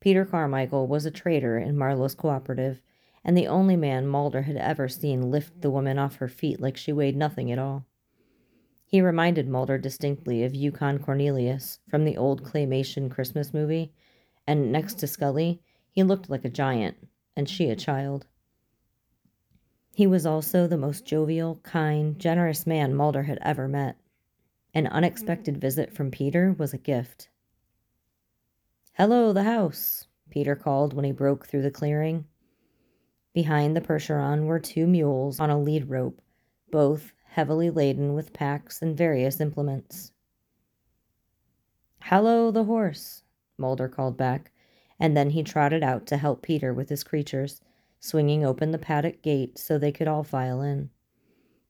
Peter 0.00 0.24
Carmichael 0.24 0.86
was 0.86 1.06
a 1.06 1.10
trader 1.10 1.58
in 1.58 1.76
Marlowe's 1.76 2.14
cooperative, 2.14 2.82
and 3.24 3.36
the 3.36 3.46
only 3.46 3.76
man 3.76 4.06
Mulder 4.06 4.42
had 4.42 4.56
ever 4.56 4.88
seen 4.88 5.30
lift 5.30 5.62
the 5.62 5.70
woman 5.70 5.98
off 5.98 6.16
her 6.16 6.28
feet 6.28 6.60
like 6.60 6.76
she 6.76 6.92
weighed 6.92 7.16
nothing 7.16 7.50
at 7.50 7.58
all. 7.58 7.86
He 8.84 9.00
reminded 9.00 9.48
Mulder 9.48 9.78
distinctly 9.78 10.44
of 10.44 10.54
Yukon 10.54 10.98
Cornelius 10.98 11.78
from 11.88 12.04
the 12.04 12.16
old 12.16 12.44
claymation 12.44 13.10
Christmas 13.10 13.54
movie, 13.54 13.92
and 14.46 14.70
next 14.70 14.98
to 14.98 15.06
Scully, 15.06 15.62
he 15.90 16.02
looked 16.02 16.28
like 16.28 16.44
a 16.44 16.50
giant, 16.50 16.96
and 17.36 17.48
she 17.48 17.70
a 17.70 17.76
child. 17.76 18.26
He 19.94 20.08
was 20.08 20.26
also 20.26 20.66
the 20.66 20.76
most 20.76 21.06
jovial, 21.06 21.60
kind, 21.62 22.18
generous 22.18 22.66
man 22.66 22.94
Mulder 22.94 23.22
had 23.22 23.38
ever 23.42 23.68
met. 23.68 23.96
An 24.74 24.88
unexpected 24.88 25.60
visit 25.60 25.92
from 25.92 26.10
Peter 26.10 26.52
was 26.58 26.74
a 26.74 26.78
gift. 26.78 27.28
Hello, 28.94 29.32
the 29.32 29.44
house, 29.44 30.08
Peter 30.30 30.56
called 30.56 30.94
when 30.94 31.04
he 31.04 31.12
broke 31.12 31.46
through 31.46 31.62
the 31.62 31.70
clearing. 31.70 32.26
Behind 33.32 33.76
the 33.76 33.80
Percheron 33.80 34.46
were 34.46 34.58
two 34.58 34.88
mules 34.88 35.38
on 35.38 35.48
a 35.48 35.60
lead 35.60 35.88
rope, 35.88 36.20
both 36.72 37.12
heavily 37.26 37.70
laden 37.70 38.14
with 38.14 38.32
packs 38.32 38.82
and 38.82 38.96
various 38.96 39.40
implements. 39.40 40.10
Hello, 42.02 42.50
the 42.50 42.64
horse, 42.64 43.22
Mulder 43.56 43.88
called 43.88 44.16
back, 44.16 44.50
and 44.98 45.16
then 45.16 45.30
he 45.30 45.44
trotted 45.44 45.84
out 45.84 46.04
to 46.06 46.16
help 46.16 46.42
Peter 46.42 46.74
with 46.74 46.88
his 46.88 47.04
creatures 47.04 47.60
swinging 48.04 48.44
open 48.44 48.70
the 48.70 48.76
paddock 48.76 49.22
gate 49.22 49.56
so 49.56 49.78
they 49.78 49.90
could 49.90 50.06
all 50.06 50.22
file 50.22 50.60
in. 50.60 50.90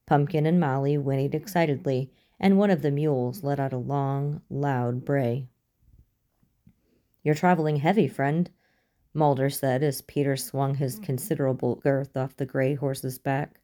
Pumpkin 0.04 0.46
and 0.46 0.58
Molly 0.58 0.98
whinnied 0.98 1.32
excitedly, 1.32 2.10
and 2.40 2.58
one 2.58 2.70
of 2.70 2.82
the 2.82 2.90
mules 2.90 3.44
let 3.44 3.60
out 3.60 3.72
a 3.72 3.78
long, 3.78 4.42
loud 4.50 5.04
bray. 5.04 5.46
You're 7.22 7.36
traveling 7.36 7.76
heavy, 7.76 8.08
friend, 8.08 8.50
Mulder 9.14 9.48
said 9.48 9.84
as 9.84 10.02
Peter 10.02 10.36
swung 10.36 10.74
his 10.74 10.98
considerable 10.98 11.76
girth 11.76 12.16
off 12.16 12.36
the 12.36 12.44
gray 12.44 12.74
horse's 12.74 13.16
back. 13.16 13.60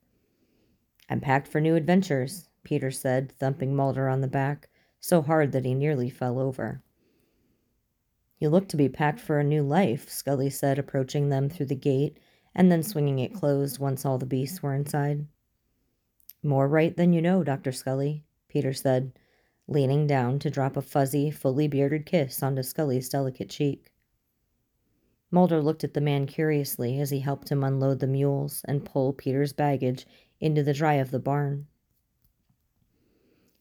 I'm 1.09 1.21
packed 1.21 1.49
for 1.49 1.61
new 1.61 1.75
adventures, 1.75 2.49
Peter 2.63 2.93
said, 2.93 3.33
thumping 3.33 3.75
Mulder 3.75 4.09
on 4.09 4.21
the 4.21 4.29
back 4.29 4.69
so 5.01 5.23
hard 5.23 5.51
that 5.51 5.65
he 5.65 5.75
nearly 5.75 6.09
fell 6.09 6.39
over. 6.39 6.85
You 8.39 8.49
look 8.49 8.69
to 8.69 8.77
be 8.77 8.89
packed 8.89 9.19
for 9.19 9.41
a 9.41 9.45
new 9.45 9.65
life, 9.65 10.09
Scully 10.09 10.51
said, 10.51 10.79
approaching 10.79 11.31
them 11.31 11.49
through 11.49 11.67
the 11.67 11.75
gate 11.75 12.17
and 12.55 12.71
then 12.71 12.83
swinging 12.83 13.19
it 13.19 13.35
closed 13.35 13.79
once 13.79 14.05
all 14.05 14.19
the 14.19 14.27
beasts 14.27 14.63
were 14.63 14.75
inside. 14.75 15.27
More 16.43 16.69
right 16.69 16.97
than 16.97 17.13
you 17.13 17.23
know, 17.23 17.45
Dr. 17.45 17.73
Scully, 17.73 18.25
Peter 18.49 18.73
said, 18.73 19.13
leaning 19.69 20.07
down 20.07 20.39
to 20.41 20.51
drop 20.51 20.77
a 20.77 20.83
fuzzy, 20.83 21.31
fully 21.31 21.69
bearded 21.69 22.07
kiss 22.07 22.43
onto 22.43 22.63
Scully's 22.63 23.09
delicate 23.09 23.49
cheek. 23.49 23.93
Mulder 25.31 25.63
looked 25.63 25.85
at 25.85 25.95
the 25.95 26.01
man 26.01 26.27
curiously 26.27 26.99
as 26.99 27.11
he 27.11 27.21
helped 27.21 27.51
him 27.51 27.63
unload 27.63 28.01
the 28.01 28.07
mules 28.09 28.63
and 28.65 28.85
pull 28.85 29.13
Peter's 29.13 29.53
baggage 29.53 30.07
into 30.41 30.63
the 30.63 30.75
dry 30.75 30.95
of 30.95 31.13
the 31.13 31.21
barn. 31.21 31.69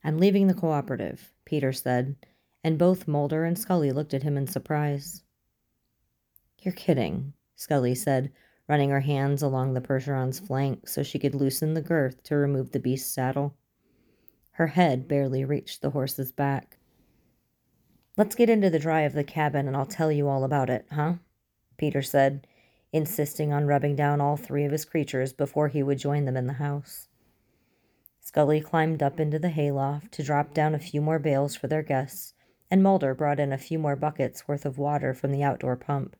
I'm 0.03 0.17
leaving 0.17 0.47
the 0.47 0.53
cooperative, 0.53 1.31
Peter 1.45 1.71
said, 1.73 2.15
and 2.63 2.79
both 2.79 3.07
Mulder 3.07 3.45
and 3.45 3.57
Scully 3.57 3.91
looked 3.91 4.13
at 4.13 4.23
him 4.23 4.37
in 4.37 4.47
surprise. 4.47 5.23
You're 6.61 6.73
kidding, 6.73 7.33
Scully 7.55 7.93
said, 7.93 8.31
running 8.69 8.91
her 8.91 8.99
hands 9.01 9.41
along 9.41 9.73
the 9.73 9.81
Percheron's 9.81 10.39
flank 10.39 10.87
so 10.87 11.01
she 11.01 11.17
could 11.17 11.33
loosen 11.33 11.73
the 11.73 11.81
girth 11.81 12.21
to 12.23 12.35
remove 12.35 12.71
the 12.71 12.79
beast's 12.79 13.11
saddle. 13.11 13.55
Her 14.51 14.67
head 14.67 15.07
barely 15.07 15.43
reached 15.43 15.81
the 15.81 15.89
horse's 15.89 16.31
back. 16.31 16.77
Let's 18.15 18.35
get 18.35 18.49
into 18.49 18.69
the 18.69 18.77
dry 18.77 19.01
of 19.01 19.13
the 19.13 19.23
cabin 19.23 19.67
and 19.67 19.75
I'll 19.75 19.87
tell 19.87 20.11
you 20.11 20.27
all 20.27 20.43
about 20.43 20.69
it, 20.69 20.85
huh? 20.91 21.15
Peter 21.77 22.03
said, 22.03 22.45
insisting 22.93 23.51
on 23.51 23.65
rubbing 23.65 23.95
down 23.95 24.21
all 24.21 24.37
three 24.37 24.65
of 24.65 24.71
his 24.71 24.85
creatures 24.85 25.33
before 25.33 25.69
he 25.69 25.81
would 25.81 25.97
join 25.97 26.25
them 26.25 26.37
in 26.37 26.45
the 26.45 26.53
house. 26.53 27.07
Scully 28.19 28.61
climbed 28.61 29.01
up 29.01 29.19
into 29.19 29.39
the 29.39 29.49
hayloft 29.49 30.11
to 30.11 30.23
drop 30.23 30.53
down 30.53 30.75
a 30.75 30.79
few 30.79 31.01
more 31.01 31.17
bales 31.17 31.55
for 31.55 31.67
their 31.67 31.81
guests, 31.81 32.33
and 32.69 32.83
Mulder 32.83 33.15
brought 33.15 33.39
in 33.39 33.51
a 33.51 33.57
few 33.57 33.79
more 33.79 33.95
buckets 33.95 34.47
worth 34.47 34.65
of 34.65 34.77
water 34.77 35.15
from 35.15 35.31
the 35.31 35.41
outdoor 35.41 35.75
pump. 35.75 36.15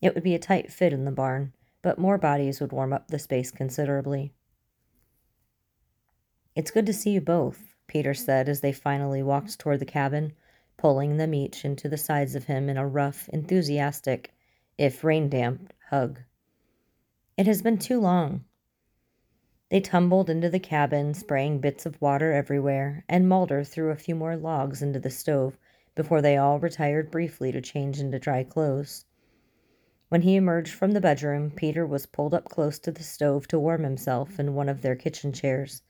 It 0.00 0.14
would 0.14 0.24
be 0.24 0.34
a 0.34 0.40
tight 0.40 0.72
fit 0.72 0.92
in 0.92 1.04
the 1.04 1.12
barn, 1.12 1.52
but 1.82 1.98
more 1.98 2.18
bodies 2.18 2.60
would 2.60 2.72
warm 2.72 2.92
up 2.92 3.08
the 3.08 3.18
space 3.18 3.50
considerably. 3.50 4.32
It's 6.54 6.70
good 6.70 6.86
to 6.86 6.92
see 6.92 7.10
you 7.10 7.20
both, 7.20 7.74
Peter 7.86 8.14
said 8.14 8.48
as 8.48 8.60
they 8.60 8.72
finally 8.72 9.22
walked 9.22 9.58
toward 9.58 9.80
the 9.80 9.84
cabin, 9.84 10.32
pulling 10.76 11.16
them 11.16 11.34
each 11.34 11.64
into 11.64 11.88
the 11.88 11.96
sides 11.96 12.34
of 12.34 12.44
him 12.44 12.68
in 12.68 12.76
a 12.76 12.86
rough, 12.86 13.28
enthusiastic, 13.30 14.32
if 14.76 15.04
rain 15.04 15.28
damped, 15.28 15.74
hug. 15.88 16.20
It 17.36 17.46
has 17.46 17.62
been 17.62 17.78
too 17.78 18.00
long. 18.00 18.44
They 19.70 19.80
tumbled 19.80 20.28
into 20.28 20.50
the 20.50 20.58
cabin, 20.58 21.14
spraying 21.14 21.60
bits 21.60 21.86
of 21.86 22.00
water 22.02 22.32
everywhere, 22.32 23.04
and 23.08 23.28
Mulder 23.28 23.62
threw 23.62 23.90
a 23.90 23.96
few 23.96 24.14
more 24.14 24.36
logs 24.36 24.82
into 24.82 24.98
the 24.98 25.10
stove 25.10 25.56
before 25.94 26.20
they 26.20 26.36
all 26.36 26.58
retired 26.58 27.10
briefly 27.10 27.52
to 27.52 27.60
change 27.60 28.00
into 28.00 28.18
dry 28.18 28.42
clothes. 28.42 29.04
When 30.10 30.22
he 30.22 30.34
emerged 30.34 30.74
from 30.74 30.90
the 30.90 31.00
bedroom, 31.00 31.52
Peter 31.52 31.86
was 31.86 32.04
pulled 32.04 32.34
up 32.34 32.46
close 32.46 32.80
to 32.80 32.90
the 32.90 33.04
stove 33.04 33.46
to 33.46 33.60
warm 33.60 33.84
himself 33.84 34.40
in 34.40 34.56
one 34.56 34.68
of 34.68 34.82
their 34.82 34.96
kitchen 34.96 35.32
chairs, 35.32 35.82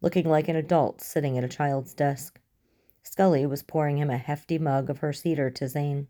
looking 0.00 0.26
like 0.26 0.48
an 0.48 0.56
adult 0.56 1.02
sitting 1.02 1.36
at 1.36 1.44
a 1.44 1.48
child's 1.48 1.92
desk. 1.92 2.40
Scully 3.02 3.44
was 3.44 3.62
pouring 3.62 3.98
him 3.98 4.08
a 4.08 4.16
hefty 4.16 4.58
mug 4.58 4.88
of 4.88 5.00
her 5.00 5.12
cedar 5.12 5.50
tisane. 5.50 6.06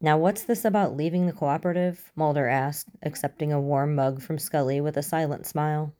Now, 0.00 0.18
what's 0.18 0.42
this 0.42 0.64
about 0.64 0.96
leaving 0.96 1.26
the 1.26 1.32
cooperative? 1.32 2.10
Mulder 2.16 2.48
asked, 2.48 2.88
accepting 3.00 3.52
a 3.52 3.60
warm 3.60 3.94
mug 3.94 4.20
from 4.20 4.40
Scully 4.40 4.80
with 4.80 4.96
a 4.96 5.04
silent 5.04 5.46
smile. 5.46 5.94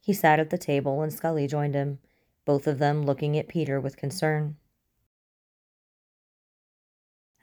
He 0.00 0.12
sat 0.12 0.38
at 0.38 0.50
the 0.50 0.58
table 0.58 1.02
and 1.02 1.12
Scully 1.12 1.48
joined 1.48 1.74
him, 1.74 1.98
both 2.44 2.68
of 2.68 2.78
them 2.78 3.02
looking 3.02 3.36
at 3.36 3.48
Peter 3.48 3.80
with 3.80 3.96
concern. 3.96 4.58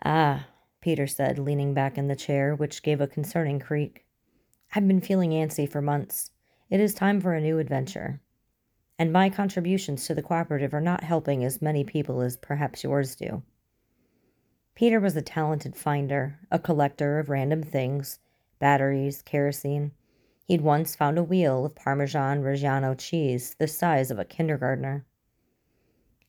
Ah, 0.03 0.47
Peter 0.81 1.07
said, 1.07 1.39
leaning 1.39 1.73
back 1.73 1.97
in 1.97 2.07
the 2.07 2.15
chair, 2.15 2.55
which 2.55 2.83
gave 2.83 3.01
a 3.01 3.07
concerning 3.07 3.59
creak. 3.59 4.05
I've 4.75 4.87
been 4.87 5.01
feeling 5.01 5.31
antsy 5.31 5.69
for 5.69 5.81
months. 5.81 6.31
It 6.69 6.79
is 6.79 6.93
time 6.93 7.19
for 7.19 7.33
a 7.33 7.41
new 7.41 7.59
adventure. 7.59 8.21
And 8.99 9.13
my 9.13 9.29
contributions 9.29 10.05
to 10.05 10.15
the 10.15 10.23
cooperative 10.23 10.73
are 10.73 10.81
not 10.81 11.03
helping 11.03 11.43
as 11.43 11.61
many 11.61 11.83
people 11.83 12.21
as 12.21 12.37
perhaps 12.37 12.83
yours 12.83 13.15
do. 13.15 13.43
Peter 14.75 14.99
was 14.99 15.15
a 15.15 15.21
talented 15.21 15.75
finder, 15.75 16.39
a 16.51 16.59
collector 16.59 17.17
of 17.17 17.29
random 17.29 17.63
things 17.63 18.19
batteries, 18.59 19.21
kerosene. 19.21 19.91
He'd 20.45 20.61
once 20.61 20.95
found 20.95 21.17
a 21.17 21.23
wheel 21.23 21.65
of 21.65 21.75
Parmesan 21.75 22.41
Reggiano 22.41 22.97
cheese 22.97 23.55
the 23.59 23.67
size 23.67 24.11
of 24.11 24.19
a 24.19 24.25
kindergartner. 24.25 25.05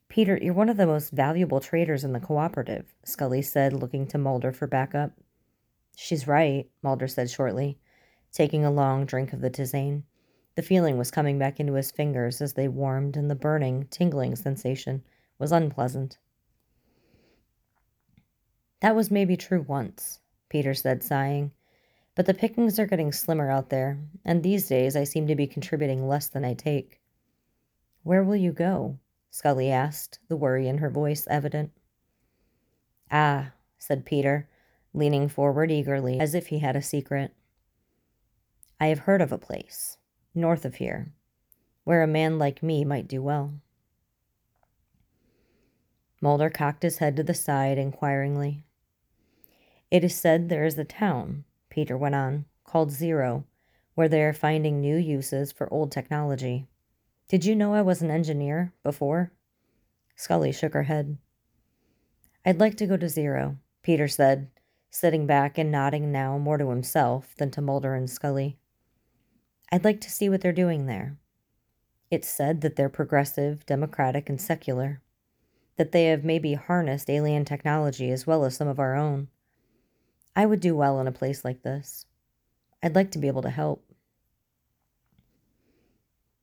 Peter, 0.08 0.38
you're 0.40 0.54
one 0.54 0.70
of 0.70 0.78
the 0.78 0.86
most 0.86 1.10
valuable 1.10 1.60
traders 1.60 2.02
in 2.02 2.12
the 2.12 2.20
cooperative, 2.20 2.94
Scully 3.04 3.42
said, 3.42 3.74
looking 3.74 4.06
to 4.06 4.16
Mulder 4.16 4.52
for 4.52 4.66
backup. 4.66 5.12
She's 5.96 6.26
right, 6.26 6.70
Mulder 6.82 7.08
said 7.08 7.28
shortly, 7.28 7.78
taking 8.32 8.64
a 8.64 8.70
long 8.70 9.04
drink 9.04 9.32
of 9.32 9.40
the 9.42 9.50
tisane. 9.50 10.04
The 10.54 10.62
feeling 10.62 10.96
was 10.96 11.10
coming 11.10 11.38
back 11.38 11.60
into 11.60 11.74
his 11.74 11.90
fingers 11.90 12.40
as 12.40 12.54
they 12.54 12.68
warmed, 12.68 13.16
and 13.16 13.30
the 13.30 13.34
burning, 13.34 13.86
tingling 13.90 14.34
sensation 14.34 15.04
was 15.38 15.52
unpleasant. 15.52 16.16
That 18.80 18.96
was 18.96 19.10
maybe 19.10 19.36
true 19.36 19.62
once, 19.62 20.20
Peter 20.48 20.72
said, 20.72 21.02
sighing. 21.02 21.52
But 22.14 22.26
the 22.26 22.34
pickings 22.34 22.78
are 22.78 22.86
getting 22.86 23.12
slimmer 23.12 23.50
out 23.50 23.68
there, 23.68 23.98
and 24.24 24.42
these 24.42 24.68
days 24.68 24.96
I 24.96 25.04
seem 25.04 25.26
to 25.26 25.36
be 25.36 25.46
contributing 25.46 26.08
less 26.08 26.28
than 26.28 26.44
I 26.44 26.54
take. 26.54 27.00
Where 28.02 28.24
will 28.24 28.36
you 28.36 28.52
go? 28.52 28.98
Scully 29.30 29.70
asked, 29.70 30.18
the 30.28 30.36
worry 30.36 30.68
in 30.68 30.78
her 30.78 30.90
voice 30.90 31.26
evident. 31.28 31.72
Ah, 33.10 33.52
said 33.78 34.04
Peter, 34.04 34.48
leaning 34.92 35.28
forward 35.28 35.70
eagerly, 35.70 36.18
as 36.18 36.34
if 36.34 36.48
he 36.48 36.58
had 36.58 36.76
a 36.76 36.82
secret. 36.82 37.32
I 38.80 38.86
have 38.86 39.00
heard 39.00 39.20
of 39.20 39.32
a 39.32 39.38
place, 39.38 39.96
north 40.34 40.64
of 40.64 40.76
here, 40.76 41.12
where 41.84 42.02
a 42.02 42.06
man 42.06 42.38
like 42.38 42.62
me 42.62 42.84
might 42.84 43.08
do 43.08 43.22
well. 43.22 43.54
Mulder 46.20 46.50
cocked 46.50 46.82
his 46.82 46.98
head 46.98 47.16
to 47.16 47.22
the 47.22 47.34
side 47.34 47.78
inquiringly. 47.78 48.64
It 49.90 50.04
is 50.04 50.14
said 50.14 50.48
there 50.48 50.64
is 50.64 50.78
a 50.78 50.84
town, 50.84 51.44
Peter 51.70 51.96
went 51.96 52.14
on, 52.14 52.44
called 52.64 52.90
Zero, 52.90 53.44
where 53.94 54.08
they 54.08 54.22
are 54.22 54.32
finding 54.32 54.80
new 54.80 54.96
uses 54.96 55.52
for 55.52 55.72
old 55.72 55.92
technology. 55.92 56.66
Did 57.28 57.44
you 57.44 57.54
know 57.54 57.74
I 57.74 57.82
was 57.82 58.00
an 58.00 58.10
engineer 58.10 58.72
before? 58.82 59.32
Scully 60.16 60.50
shook 60.50 60.72
her 60.72 60.84
head. 60.84 61.18
I'd 62.44 62.58
like 62.58 62.76
to 62.78 62.86
go 62.86 62.96
to 62.96 63.08
Zero, 63.08 63.58
Peter 63.82 64.08
said, 64.08 64.48
sitting 64.90 65.26
back 65.26 65.58
and 65.58 65.70
nodding 65.70 66.10
now 66.10 66.38
more 66.38 66.56
to 66.56 66.70
himself 66.70 67.34
than 67.36 67.50
to 67.50 67.60
Mulder 67.60 67.94
and 67.94 68.08
Scully. 68.08 68.56
I'd 69.70 69.84
like 69.84 70.00
to 70.00 70.10
see 70.10 70.30
what 70.30 70.40
they're 70.40 70.52
doing 70.52 70.86
there. 70.86 71.18
It's 72.10 72.28
said 72.28 72.62
that 72.62 72.76
they're 72.76 72.88
progressive, 72.88 73.66
democratic, 73.66 74.30
and 74.30 74.40
secular, 74.40 75.02
that 75.76 75.92
they 75.92 76.06
have 76.06 76.24
maybe 76.24 76.54
harnessed 76.54 77.10
alien 77.10 77.44
technology 77.44 78.10
as 78.10 78.26
well 78.26 78.46
as 78.46 78.56
some 78.56 78.68
of 78.68 78.78
our 78.78 78.96
own. 78.96 79.28
I 80.34 80.46
would 80.46 80.60
do 80.60 80.74
well 80.74 80.98
in 80.98 81.06
a 81.06 81.12
place 81.12 81.44
like 81.44 81.62
this. 81.62 82.06
I'd 82.82 82.94
like 82.94 83.10
to 83.10 83.18
be 83.18 83.28
able 83.28 83.42
to 83.42 83.50
help. 83.50 83.84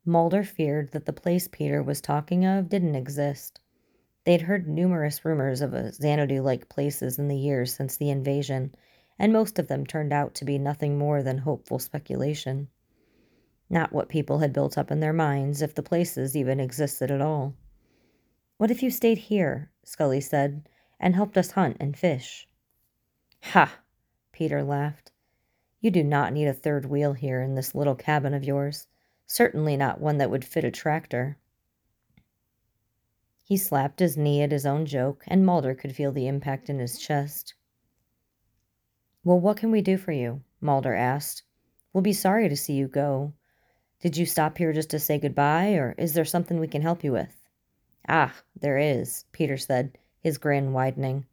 Mulder 0.07 0.43
feared 0.43 0.91
that 0.91 1.05
the 1.05 1.13
place 1.13 1.47
Peter 1.47 1.81
was 1.81 1.99
talking 1.99 2.45
of 2.45 2.69
didn't 2.69 2.93
exist. 2.93 3.59
They'd 4.23 4.43
heard 4.43 4.67
numerous 4.67 5.25
rumors 5.25 5.61
of 5.61 5.73
Xanadu 5.93 6.43
like 6.43 6.69
places 6.69 7.17
in 7.17 7.27
the 7.27 7.37
years 7.37 7.73
since 7.73 7.97
the 7.97 8.11
invasion, 8.11 8.75
and 9.17 9.33
most 9.33 9.57
of 9.57 9.67
them 9.67 9.83
turned 9.83 10.13
out 10.13 10.35
to 10.35 10.45
be 10.45 10.59
nothing 10.59 10.97
more 10.97 11.23
than 11.23 11.39
hopeful 11.39 11.79
speculation. 11.79 12.67
Not 13.67 13.93
what 13.93 14.09
people 14.09 14.39
had 14.39 14.53
built 14.53 14.77
up 14.77 14.91
in 14.91 14.99
their 14.99 15.13
minds, 15.13 15.63
if 15.63 15.73
the 15.73 15.81
places 15.81 16.35
even 16.35 16.59
existed 16.59 17.09
at 17.09 17.21
all. 17.21 17.55
What 18.57 18.69
if 18.69 18.83
you 18.83 18.91
stayed 18.91 19.17
here, 19.17 19.71
Scully 19.83 20.21
said, 20.21 20.69
and 20.99 21.15
helped 21.15 21.35
us 21.35 21.51
hunt 21.51 21.77
and 21.79 21.97
fish? 21.97 22.47
Ha! 23.41 23.79
Peter 24.31 24.63
laughed. 24.63 25.11
You 25.81 25.89
do 25.89 26.03
not 26.03 26.31
need 26.31 26.47
a 26.47 26.53
third 26.53 26.85
wheel 26.85 27.13
here 27.13 27.41
in 27.41 27.55
this 27.55 27.73
little 27.73 27.95
cabin 27.95 28.33
of 28.33 28.43
yours. 28.43 28.87
Certainly 29.27 29.77
not 29.77 29.99
one 29.99 30.17
that 30.17 30.29
would 30.29 30.45
fit 30.45 30.63
a 30.63 30.71
tractor. 30.71 31.38
He 33.43 33.57
slapped 33.57 33.99
his 33.99 34.17
knee 34.17 34.41
at 34.41 34.51
his 34.51 34.65
own 34.65 34.85
joke, 34.85 35.23
and 35.27 35.45
Mulder 35.45 35.75
could 35.75 35.95
feel 35.95 36.11
the 36.11 36.27
impact 36.27 36.69
in 36.69 36.79
his 36.79 36.97
chest. 36.97 37.53
Well, 39.23 39.39
what 39.39 39.57
can 39.57 39.71
we 39.71 39.81
do 39.81 39.97
for 39.97 40.11
you? 40.11 40.41
Mulder 40.61 40.93
asked. 40.93 41.43
We'll 41.93 42.01
be 42.01 42.13
sorry 42.13 42.49
to 42.49 42.55
see 42.55 42.73
you 42.73 42.88
go. 42.88 43.33
Did 43.99 44.17
you 44.17 44.25
stop 44.25 44.57
here 44.57 44.73
just 44.73 44.89
to 44.91 44.99
say 44.99 45.17
goodbye, 45.17 45.73
or 45.73 45.95
is 45.97 46.13
there 46.13 46.25
something 46.25 46.59
we 46.59 46.67
can 46.67 46.81
help 46.81 47.03
you 47.03 47.11
with? 47.11 47.35
Ah, 48.07 48.35
there 48.59 48.77
is, 48.77 49.25
Peter 49.31 49.57
said, 49.57 49.97
his 50.19 50.38
grin 50.38 50.73
widening. 50.73 51.25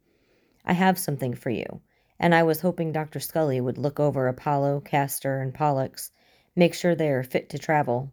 I 0.65 0.73
have 0.73 0.97
something 0.97 1.33
for 1.33 1.49
you 1.49 1.81
and 2.23 2.33
I 2.33 2.43
was 2.43 2.61
hoping 2.61 2.93
Dr. 2.93 3.19
Scully 3.19 3.59
would 3.59 3.77
look 3.77 3.99
over 3.99 4.29
Apollo, 4.29 4.81
Castor, 4.85 5.41
and 5.41 5.53
Pollux, 5.53 6.09
make 6.55 6.73
sure 6.73 6.95
they 6.95 7.09
are 7.09 7.23
fit 7.23 7.49
to 7.49 7.57
travel. 7.57 8.11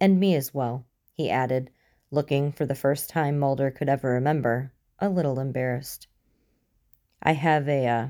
And 0.00 0.18
me 0.18 0.34
as 0.34 0.52
well, 0.52 0.86
he 1.12 1.30
added, 1.30 1.70
looking, 2.10 2.52
for 2.52 2.66
the 2.66 2.74
first 2.74 3.10
time 3.10 3.38
Mulder 3.38 3.70
could 3.70 3.88
ever 3.88 4.10
remember, 4.10 4.72
a 4.98 5.08
little 5.08 5.38
embarrassed. 5.38 6.06
I 7.22 7.32
have 7.32 7.68
a, 7.68 7.86
uh, 7.86 8.08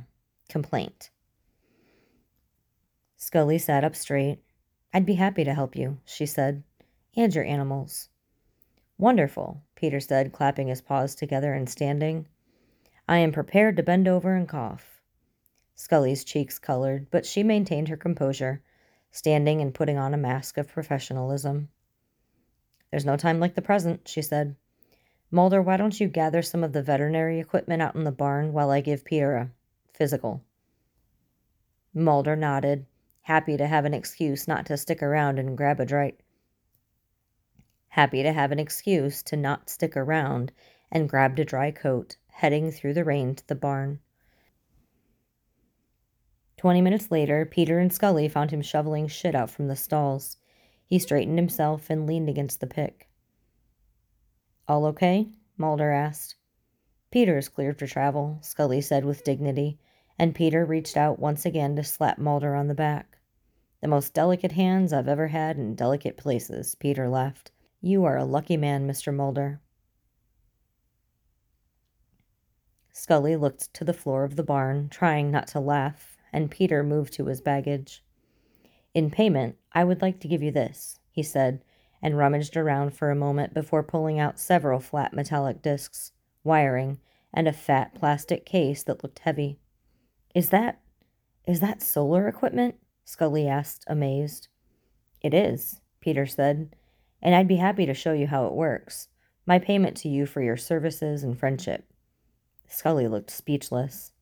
complaint. 0.49 1.11
Scully 3.17 3.59
sat 3.59 3.85
up 3.85 3.97
straight. 3.97 4.41
I'd 4.93 5.07
be 5.07 5.15
happy 5.15 5.45
to 5.45 5.55
help 5.55 5.75
you, 5.75 5.99
she 6.05 6.27
said, 6.27 6.63
and 7.17 7.35
your 7.35 7.45
animals. 7.45 8.11
Wonderful, 8.99 9.63
Peter 9.75 9.99
said, 9.99 10.33
clapping 10.33 10.69
his 10.69 10.81
paws 10.81 11.15
together 11.15 11.53
and 11.53 11.69
standing. 11.69 12.29
I 13.09 13.19
am 13.19 13.33
prepared 13.33 13.77
to 13.77 13.83
bend 13.83 14.07
over 14.07 14.35
and 14.35 14.49
cough. 14.49 15.01
Scully's 15.75 16.23
cheeks 16.23 16.59
colored, 16.59 17.09
but 17.11 17.27
she 17.27 17.43
maintained 17.43 17.89
her 17.89 17.97
composure, 17.97 18.63
standing 19.15 19.61
and 19.61 19.73
putting 19.73 19.97
on 19.97 20.13
a 20.13 20.17
mask 20.17 20.59
of 20.59 20.67
professionalism. 20.67 21.69
There's 22.91 23.05
no 23.05 23.17
time 23.17 23.39
like 23.39 23.55
the 23.55 23.63
present, 23.63 24.09
she 24.09 24.21
said. 24.21 24.57
Mulder, 25.31 25.63
why 25.63 25.77
don't 25.77 26.01
you 26.01 26.09
gather 26.09 26.43
some 26.43 26.65
of 26.65 26.73
the 26.73 26.83
veterinary 26.83 27.39
equipment 27.39 27.81
out 27.81 27.95
in 27.95 28.03
the 28.03 28.11
barn 28.11 28.53
while 28.53 28.71
I 28.71 28.81
give 28.81 29.05
Peter 29.05 29.37
a 29.37 29.51
physical? 29.93 30.43
Mulder 31.95 32.35
nodded, 32.35 32.87
happy 33.23 33.57
to 33.57 33.69
have 33.69 33.85
an 33.85 33.95
excuse 33.95 34.49
not 34.49 34.67
to 34.67 34.77
stick 34.77 35.01
around 35.01 35.39
and 35.39 35.57
grab 35.57 35.79
a 35.79 35.87
dry. 35.87 36.15
Happy 37.87 38.25
to 38.25 38.33
have 38.33 38.51
an 38.51 38.59
excuse 38.59 39.23
to 39.23 39.37
not 39.37 39.71
stick 39.71 39.97
around 39.97 40.51
and 40.91 41.09
grabbed 41.09 41.39
a 41.39 41.45
dry 41.45 41.71
coat, 41.71 42.17
heading 42.27 42.73
through 42.73 42.95
the 42.95 43.05
rain 43.05 43.37
to 43.37 43.47
the 43.47 43.55
barn. 43.55 44.01
Twenty 46.65 46.81
minutes 46.81 47.11
later, 47.11 47.45
Peter 47.45 47.79
and 47.79 47.93
Scully 47.93 48.27
found 48.27 48.51
him 48.51 48.63
shoveling 48.63 49.07
shit 49.07 49.35
out 49.35 49.51
from 49.51 49.69
the 49.69 49.77
stalls. 49.77 50.39
He 50.87 50.99
straightened 50.99 51.37
himself 51.37 51.91
and 51.91 52.07
leaned 52.07 52.31
against 52.31 52.61
the 52.61 52.67
pick. 52.67 53.11
All 54.67 54.87
okay? 54.87 55.29
Mulder 55.59 55.91
asked. 55.91 56.37
Peter 57.11 57.37
is 57.37 57.51
cleared 57.51 57.79
for 57.79 57.87
travel, 57.87 58.39
Scully 58.41 58.81
said 58.81 59.05
with 59.05 59.25
dignity, 59.25 59.79
and 60.19 60.35
Peter 60.35 60.65
reached 60.65 60.97
out 60.97 61.19
once 61.19 61.45
again 61.45 61.77
to 61.77 61.85
slap 61.85 62.17
Mulder 62.17 62.55
on 62.55 62.69
the 62.69 62.75
back. 62.75 63.19
The 63.83 63.89
most 63.89 64.15
delicate 64.15 64.53
hands 64.53 64.95
I've 64.95 65.07
ever 65.07 65.27
had 65.27 65.59
in 65.59 65.75
delicate 65.75 66.17
places, 66.17 66.77
Peter 66.77 67.11
laughed. 67.11 67.51
You 67.83 68.07
are 68.07 68.17
a 68.17 68.25
lucky 68.25 68.57
man, 68.57 68.89
Mr. 68.89 69.15
Mulder. 69.15 69.61
Scully 72.95 73.37
looked 73.37 73.75
to 73.75 73.85
the 73.85 73.93
floor 73.93 74.25
of 74.25 74.37
the 74.37 74.43
barn, 74.43 74.89
trying 74.89 75.31
not 75.31 75.47
to 75.49 75.61
laugh, 75.61 76.14
and 76.35 76.51
Peter 76.51 76.83
moved 76.83 77.13
to 77.15 77.27
his 77.27 77.41
baggage. 77.41 78.03
In 78.93 79.09
payment, 79.09 79.57
I 79.73 79.85
would 79.85 80.03
like 80.03 80.19
to 80.21 80.29
give 80.29 80.43
you 80.43 80.51
this, 80.51 80.99
he 81.11 81.23
said, 81.23 81.63
and 82.03 82.19
rummaged 82.19 82.57
around 82.57 82.91
for 82.95 83.11
a 83.11 83.17
moment 83.17 83.55
before 83.55 83.85
pulling 83.85 84.19
out 84.19 84.41
several 84.41 84.81
flat 84.81 85.15
metallic 85.15 85.63
discs, 85.63 86.11
wiring, 86.43 86.99
and 87.33 87.47
a 87.47 87.53
fat 87.53 87.95
plastic 87.95 88.45
case 88.45 88.83
that 88.83 89.03
looked 89.05 89.21
heavy. 89.21 89.61
Is 90.35 90.51
that. 90.51 90.81
is 91.47 91.61
that 91.61 91.81
solar 91.81 92.27
equipment? 92.27 92.75
Scully 93.05 93.47
asked, 93.47 93.85
amazed. 93.87 94.49
It 95.23 95.35
is, 95.35 95.81
Peter 96.01 96.27
said, 96.27 96.75
and 97.23 97.35
I'd 97.35 97.49
be 97.49 97.57
happy 97.57 97.87
to 97.87 97.95
show 97.95 98.13
you 98.13 98.27
how 98.27 98.47
it 98.47 98.55
works. 98.55 99.07
My 99.47 99.61
payment 99.61 99.97
to 99.99 100.09
you 100.09 100.27
for 100.27 100.43
your 100.43 100.57
services 100.57 101.23
and 101.23 101.39
friendship. 101.39 101.85
Scully 102.67 103.07
looked 103.07 103.31
speechless. 103.31 104.14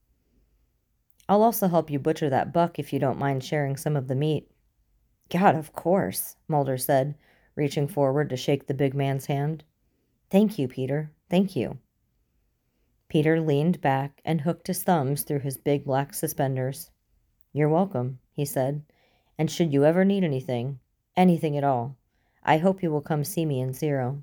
I'll 1.29 1.43
also 1.43 1.69
help 1.69 1.91
you 1.91 1.99
butcher 1.99 2.29
that 2.31 2.53
buck 2.53 2.79
if 2.79 2.93
you 2.93 2.99
don't 2.99 3.19
mind 3.19 3.45
sharing 3.45 3.77
some 3.77 3.97
of 3.97 4.09
the 4.09 4.15
meat. 4.15 4.51
God, 5.31 5.55
of 5.55 5.73
course, 5.73 6.37
Mulder 6.49 6.77
said, 6.77 7.15
reaching 7.55 7.89
forward 7.89 8.31
to 8.31 8.37
shake 8.37 8.67
the 8.67 8.75
big 8.75 8.95
man's 8.95 9.27
hand. 9.27 9.65
Thank 10.31 10.59
you, 10.59 10.69
Peter. 10.69 11.11
Thank 11.31 11.57
you. 11.57 11.79
Peter 13.09 13.41
leaned 13.41 13.81
back 13.81 14.21
and 14.25 14.41
hooked 14.41 14.67
his 14.67 14.83
thumbs 14.83 15.23
through 15.23 15.41
his 15.41 15.59
big 15.59 15.85
black 15.85 16.15
suspenders. 16.15 16.91
You're 17.53 17.69
welcome, 17.69 18.19
he 18.33 18.47
said, 18.47 18.83
and 19.39 19.51
should 19.51 19.73
you 19.73 19.85
ever 19.85 20.05
need 20.05 20.25
anything, 20.25 20.79
anything 21.17 21.57
at 21.57 21.65
all, 21.65 21.97
I 22.43 22.59
hope 22.59 22.83
you 22.83 22.91
will 22.91 23.03
come 23.03 23.25
see 23.25 23.45
me 23.45 23.61
in 23.61 23.73
Zero. 23.73 24.23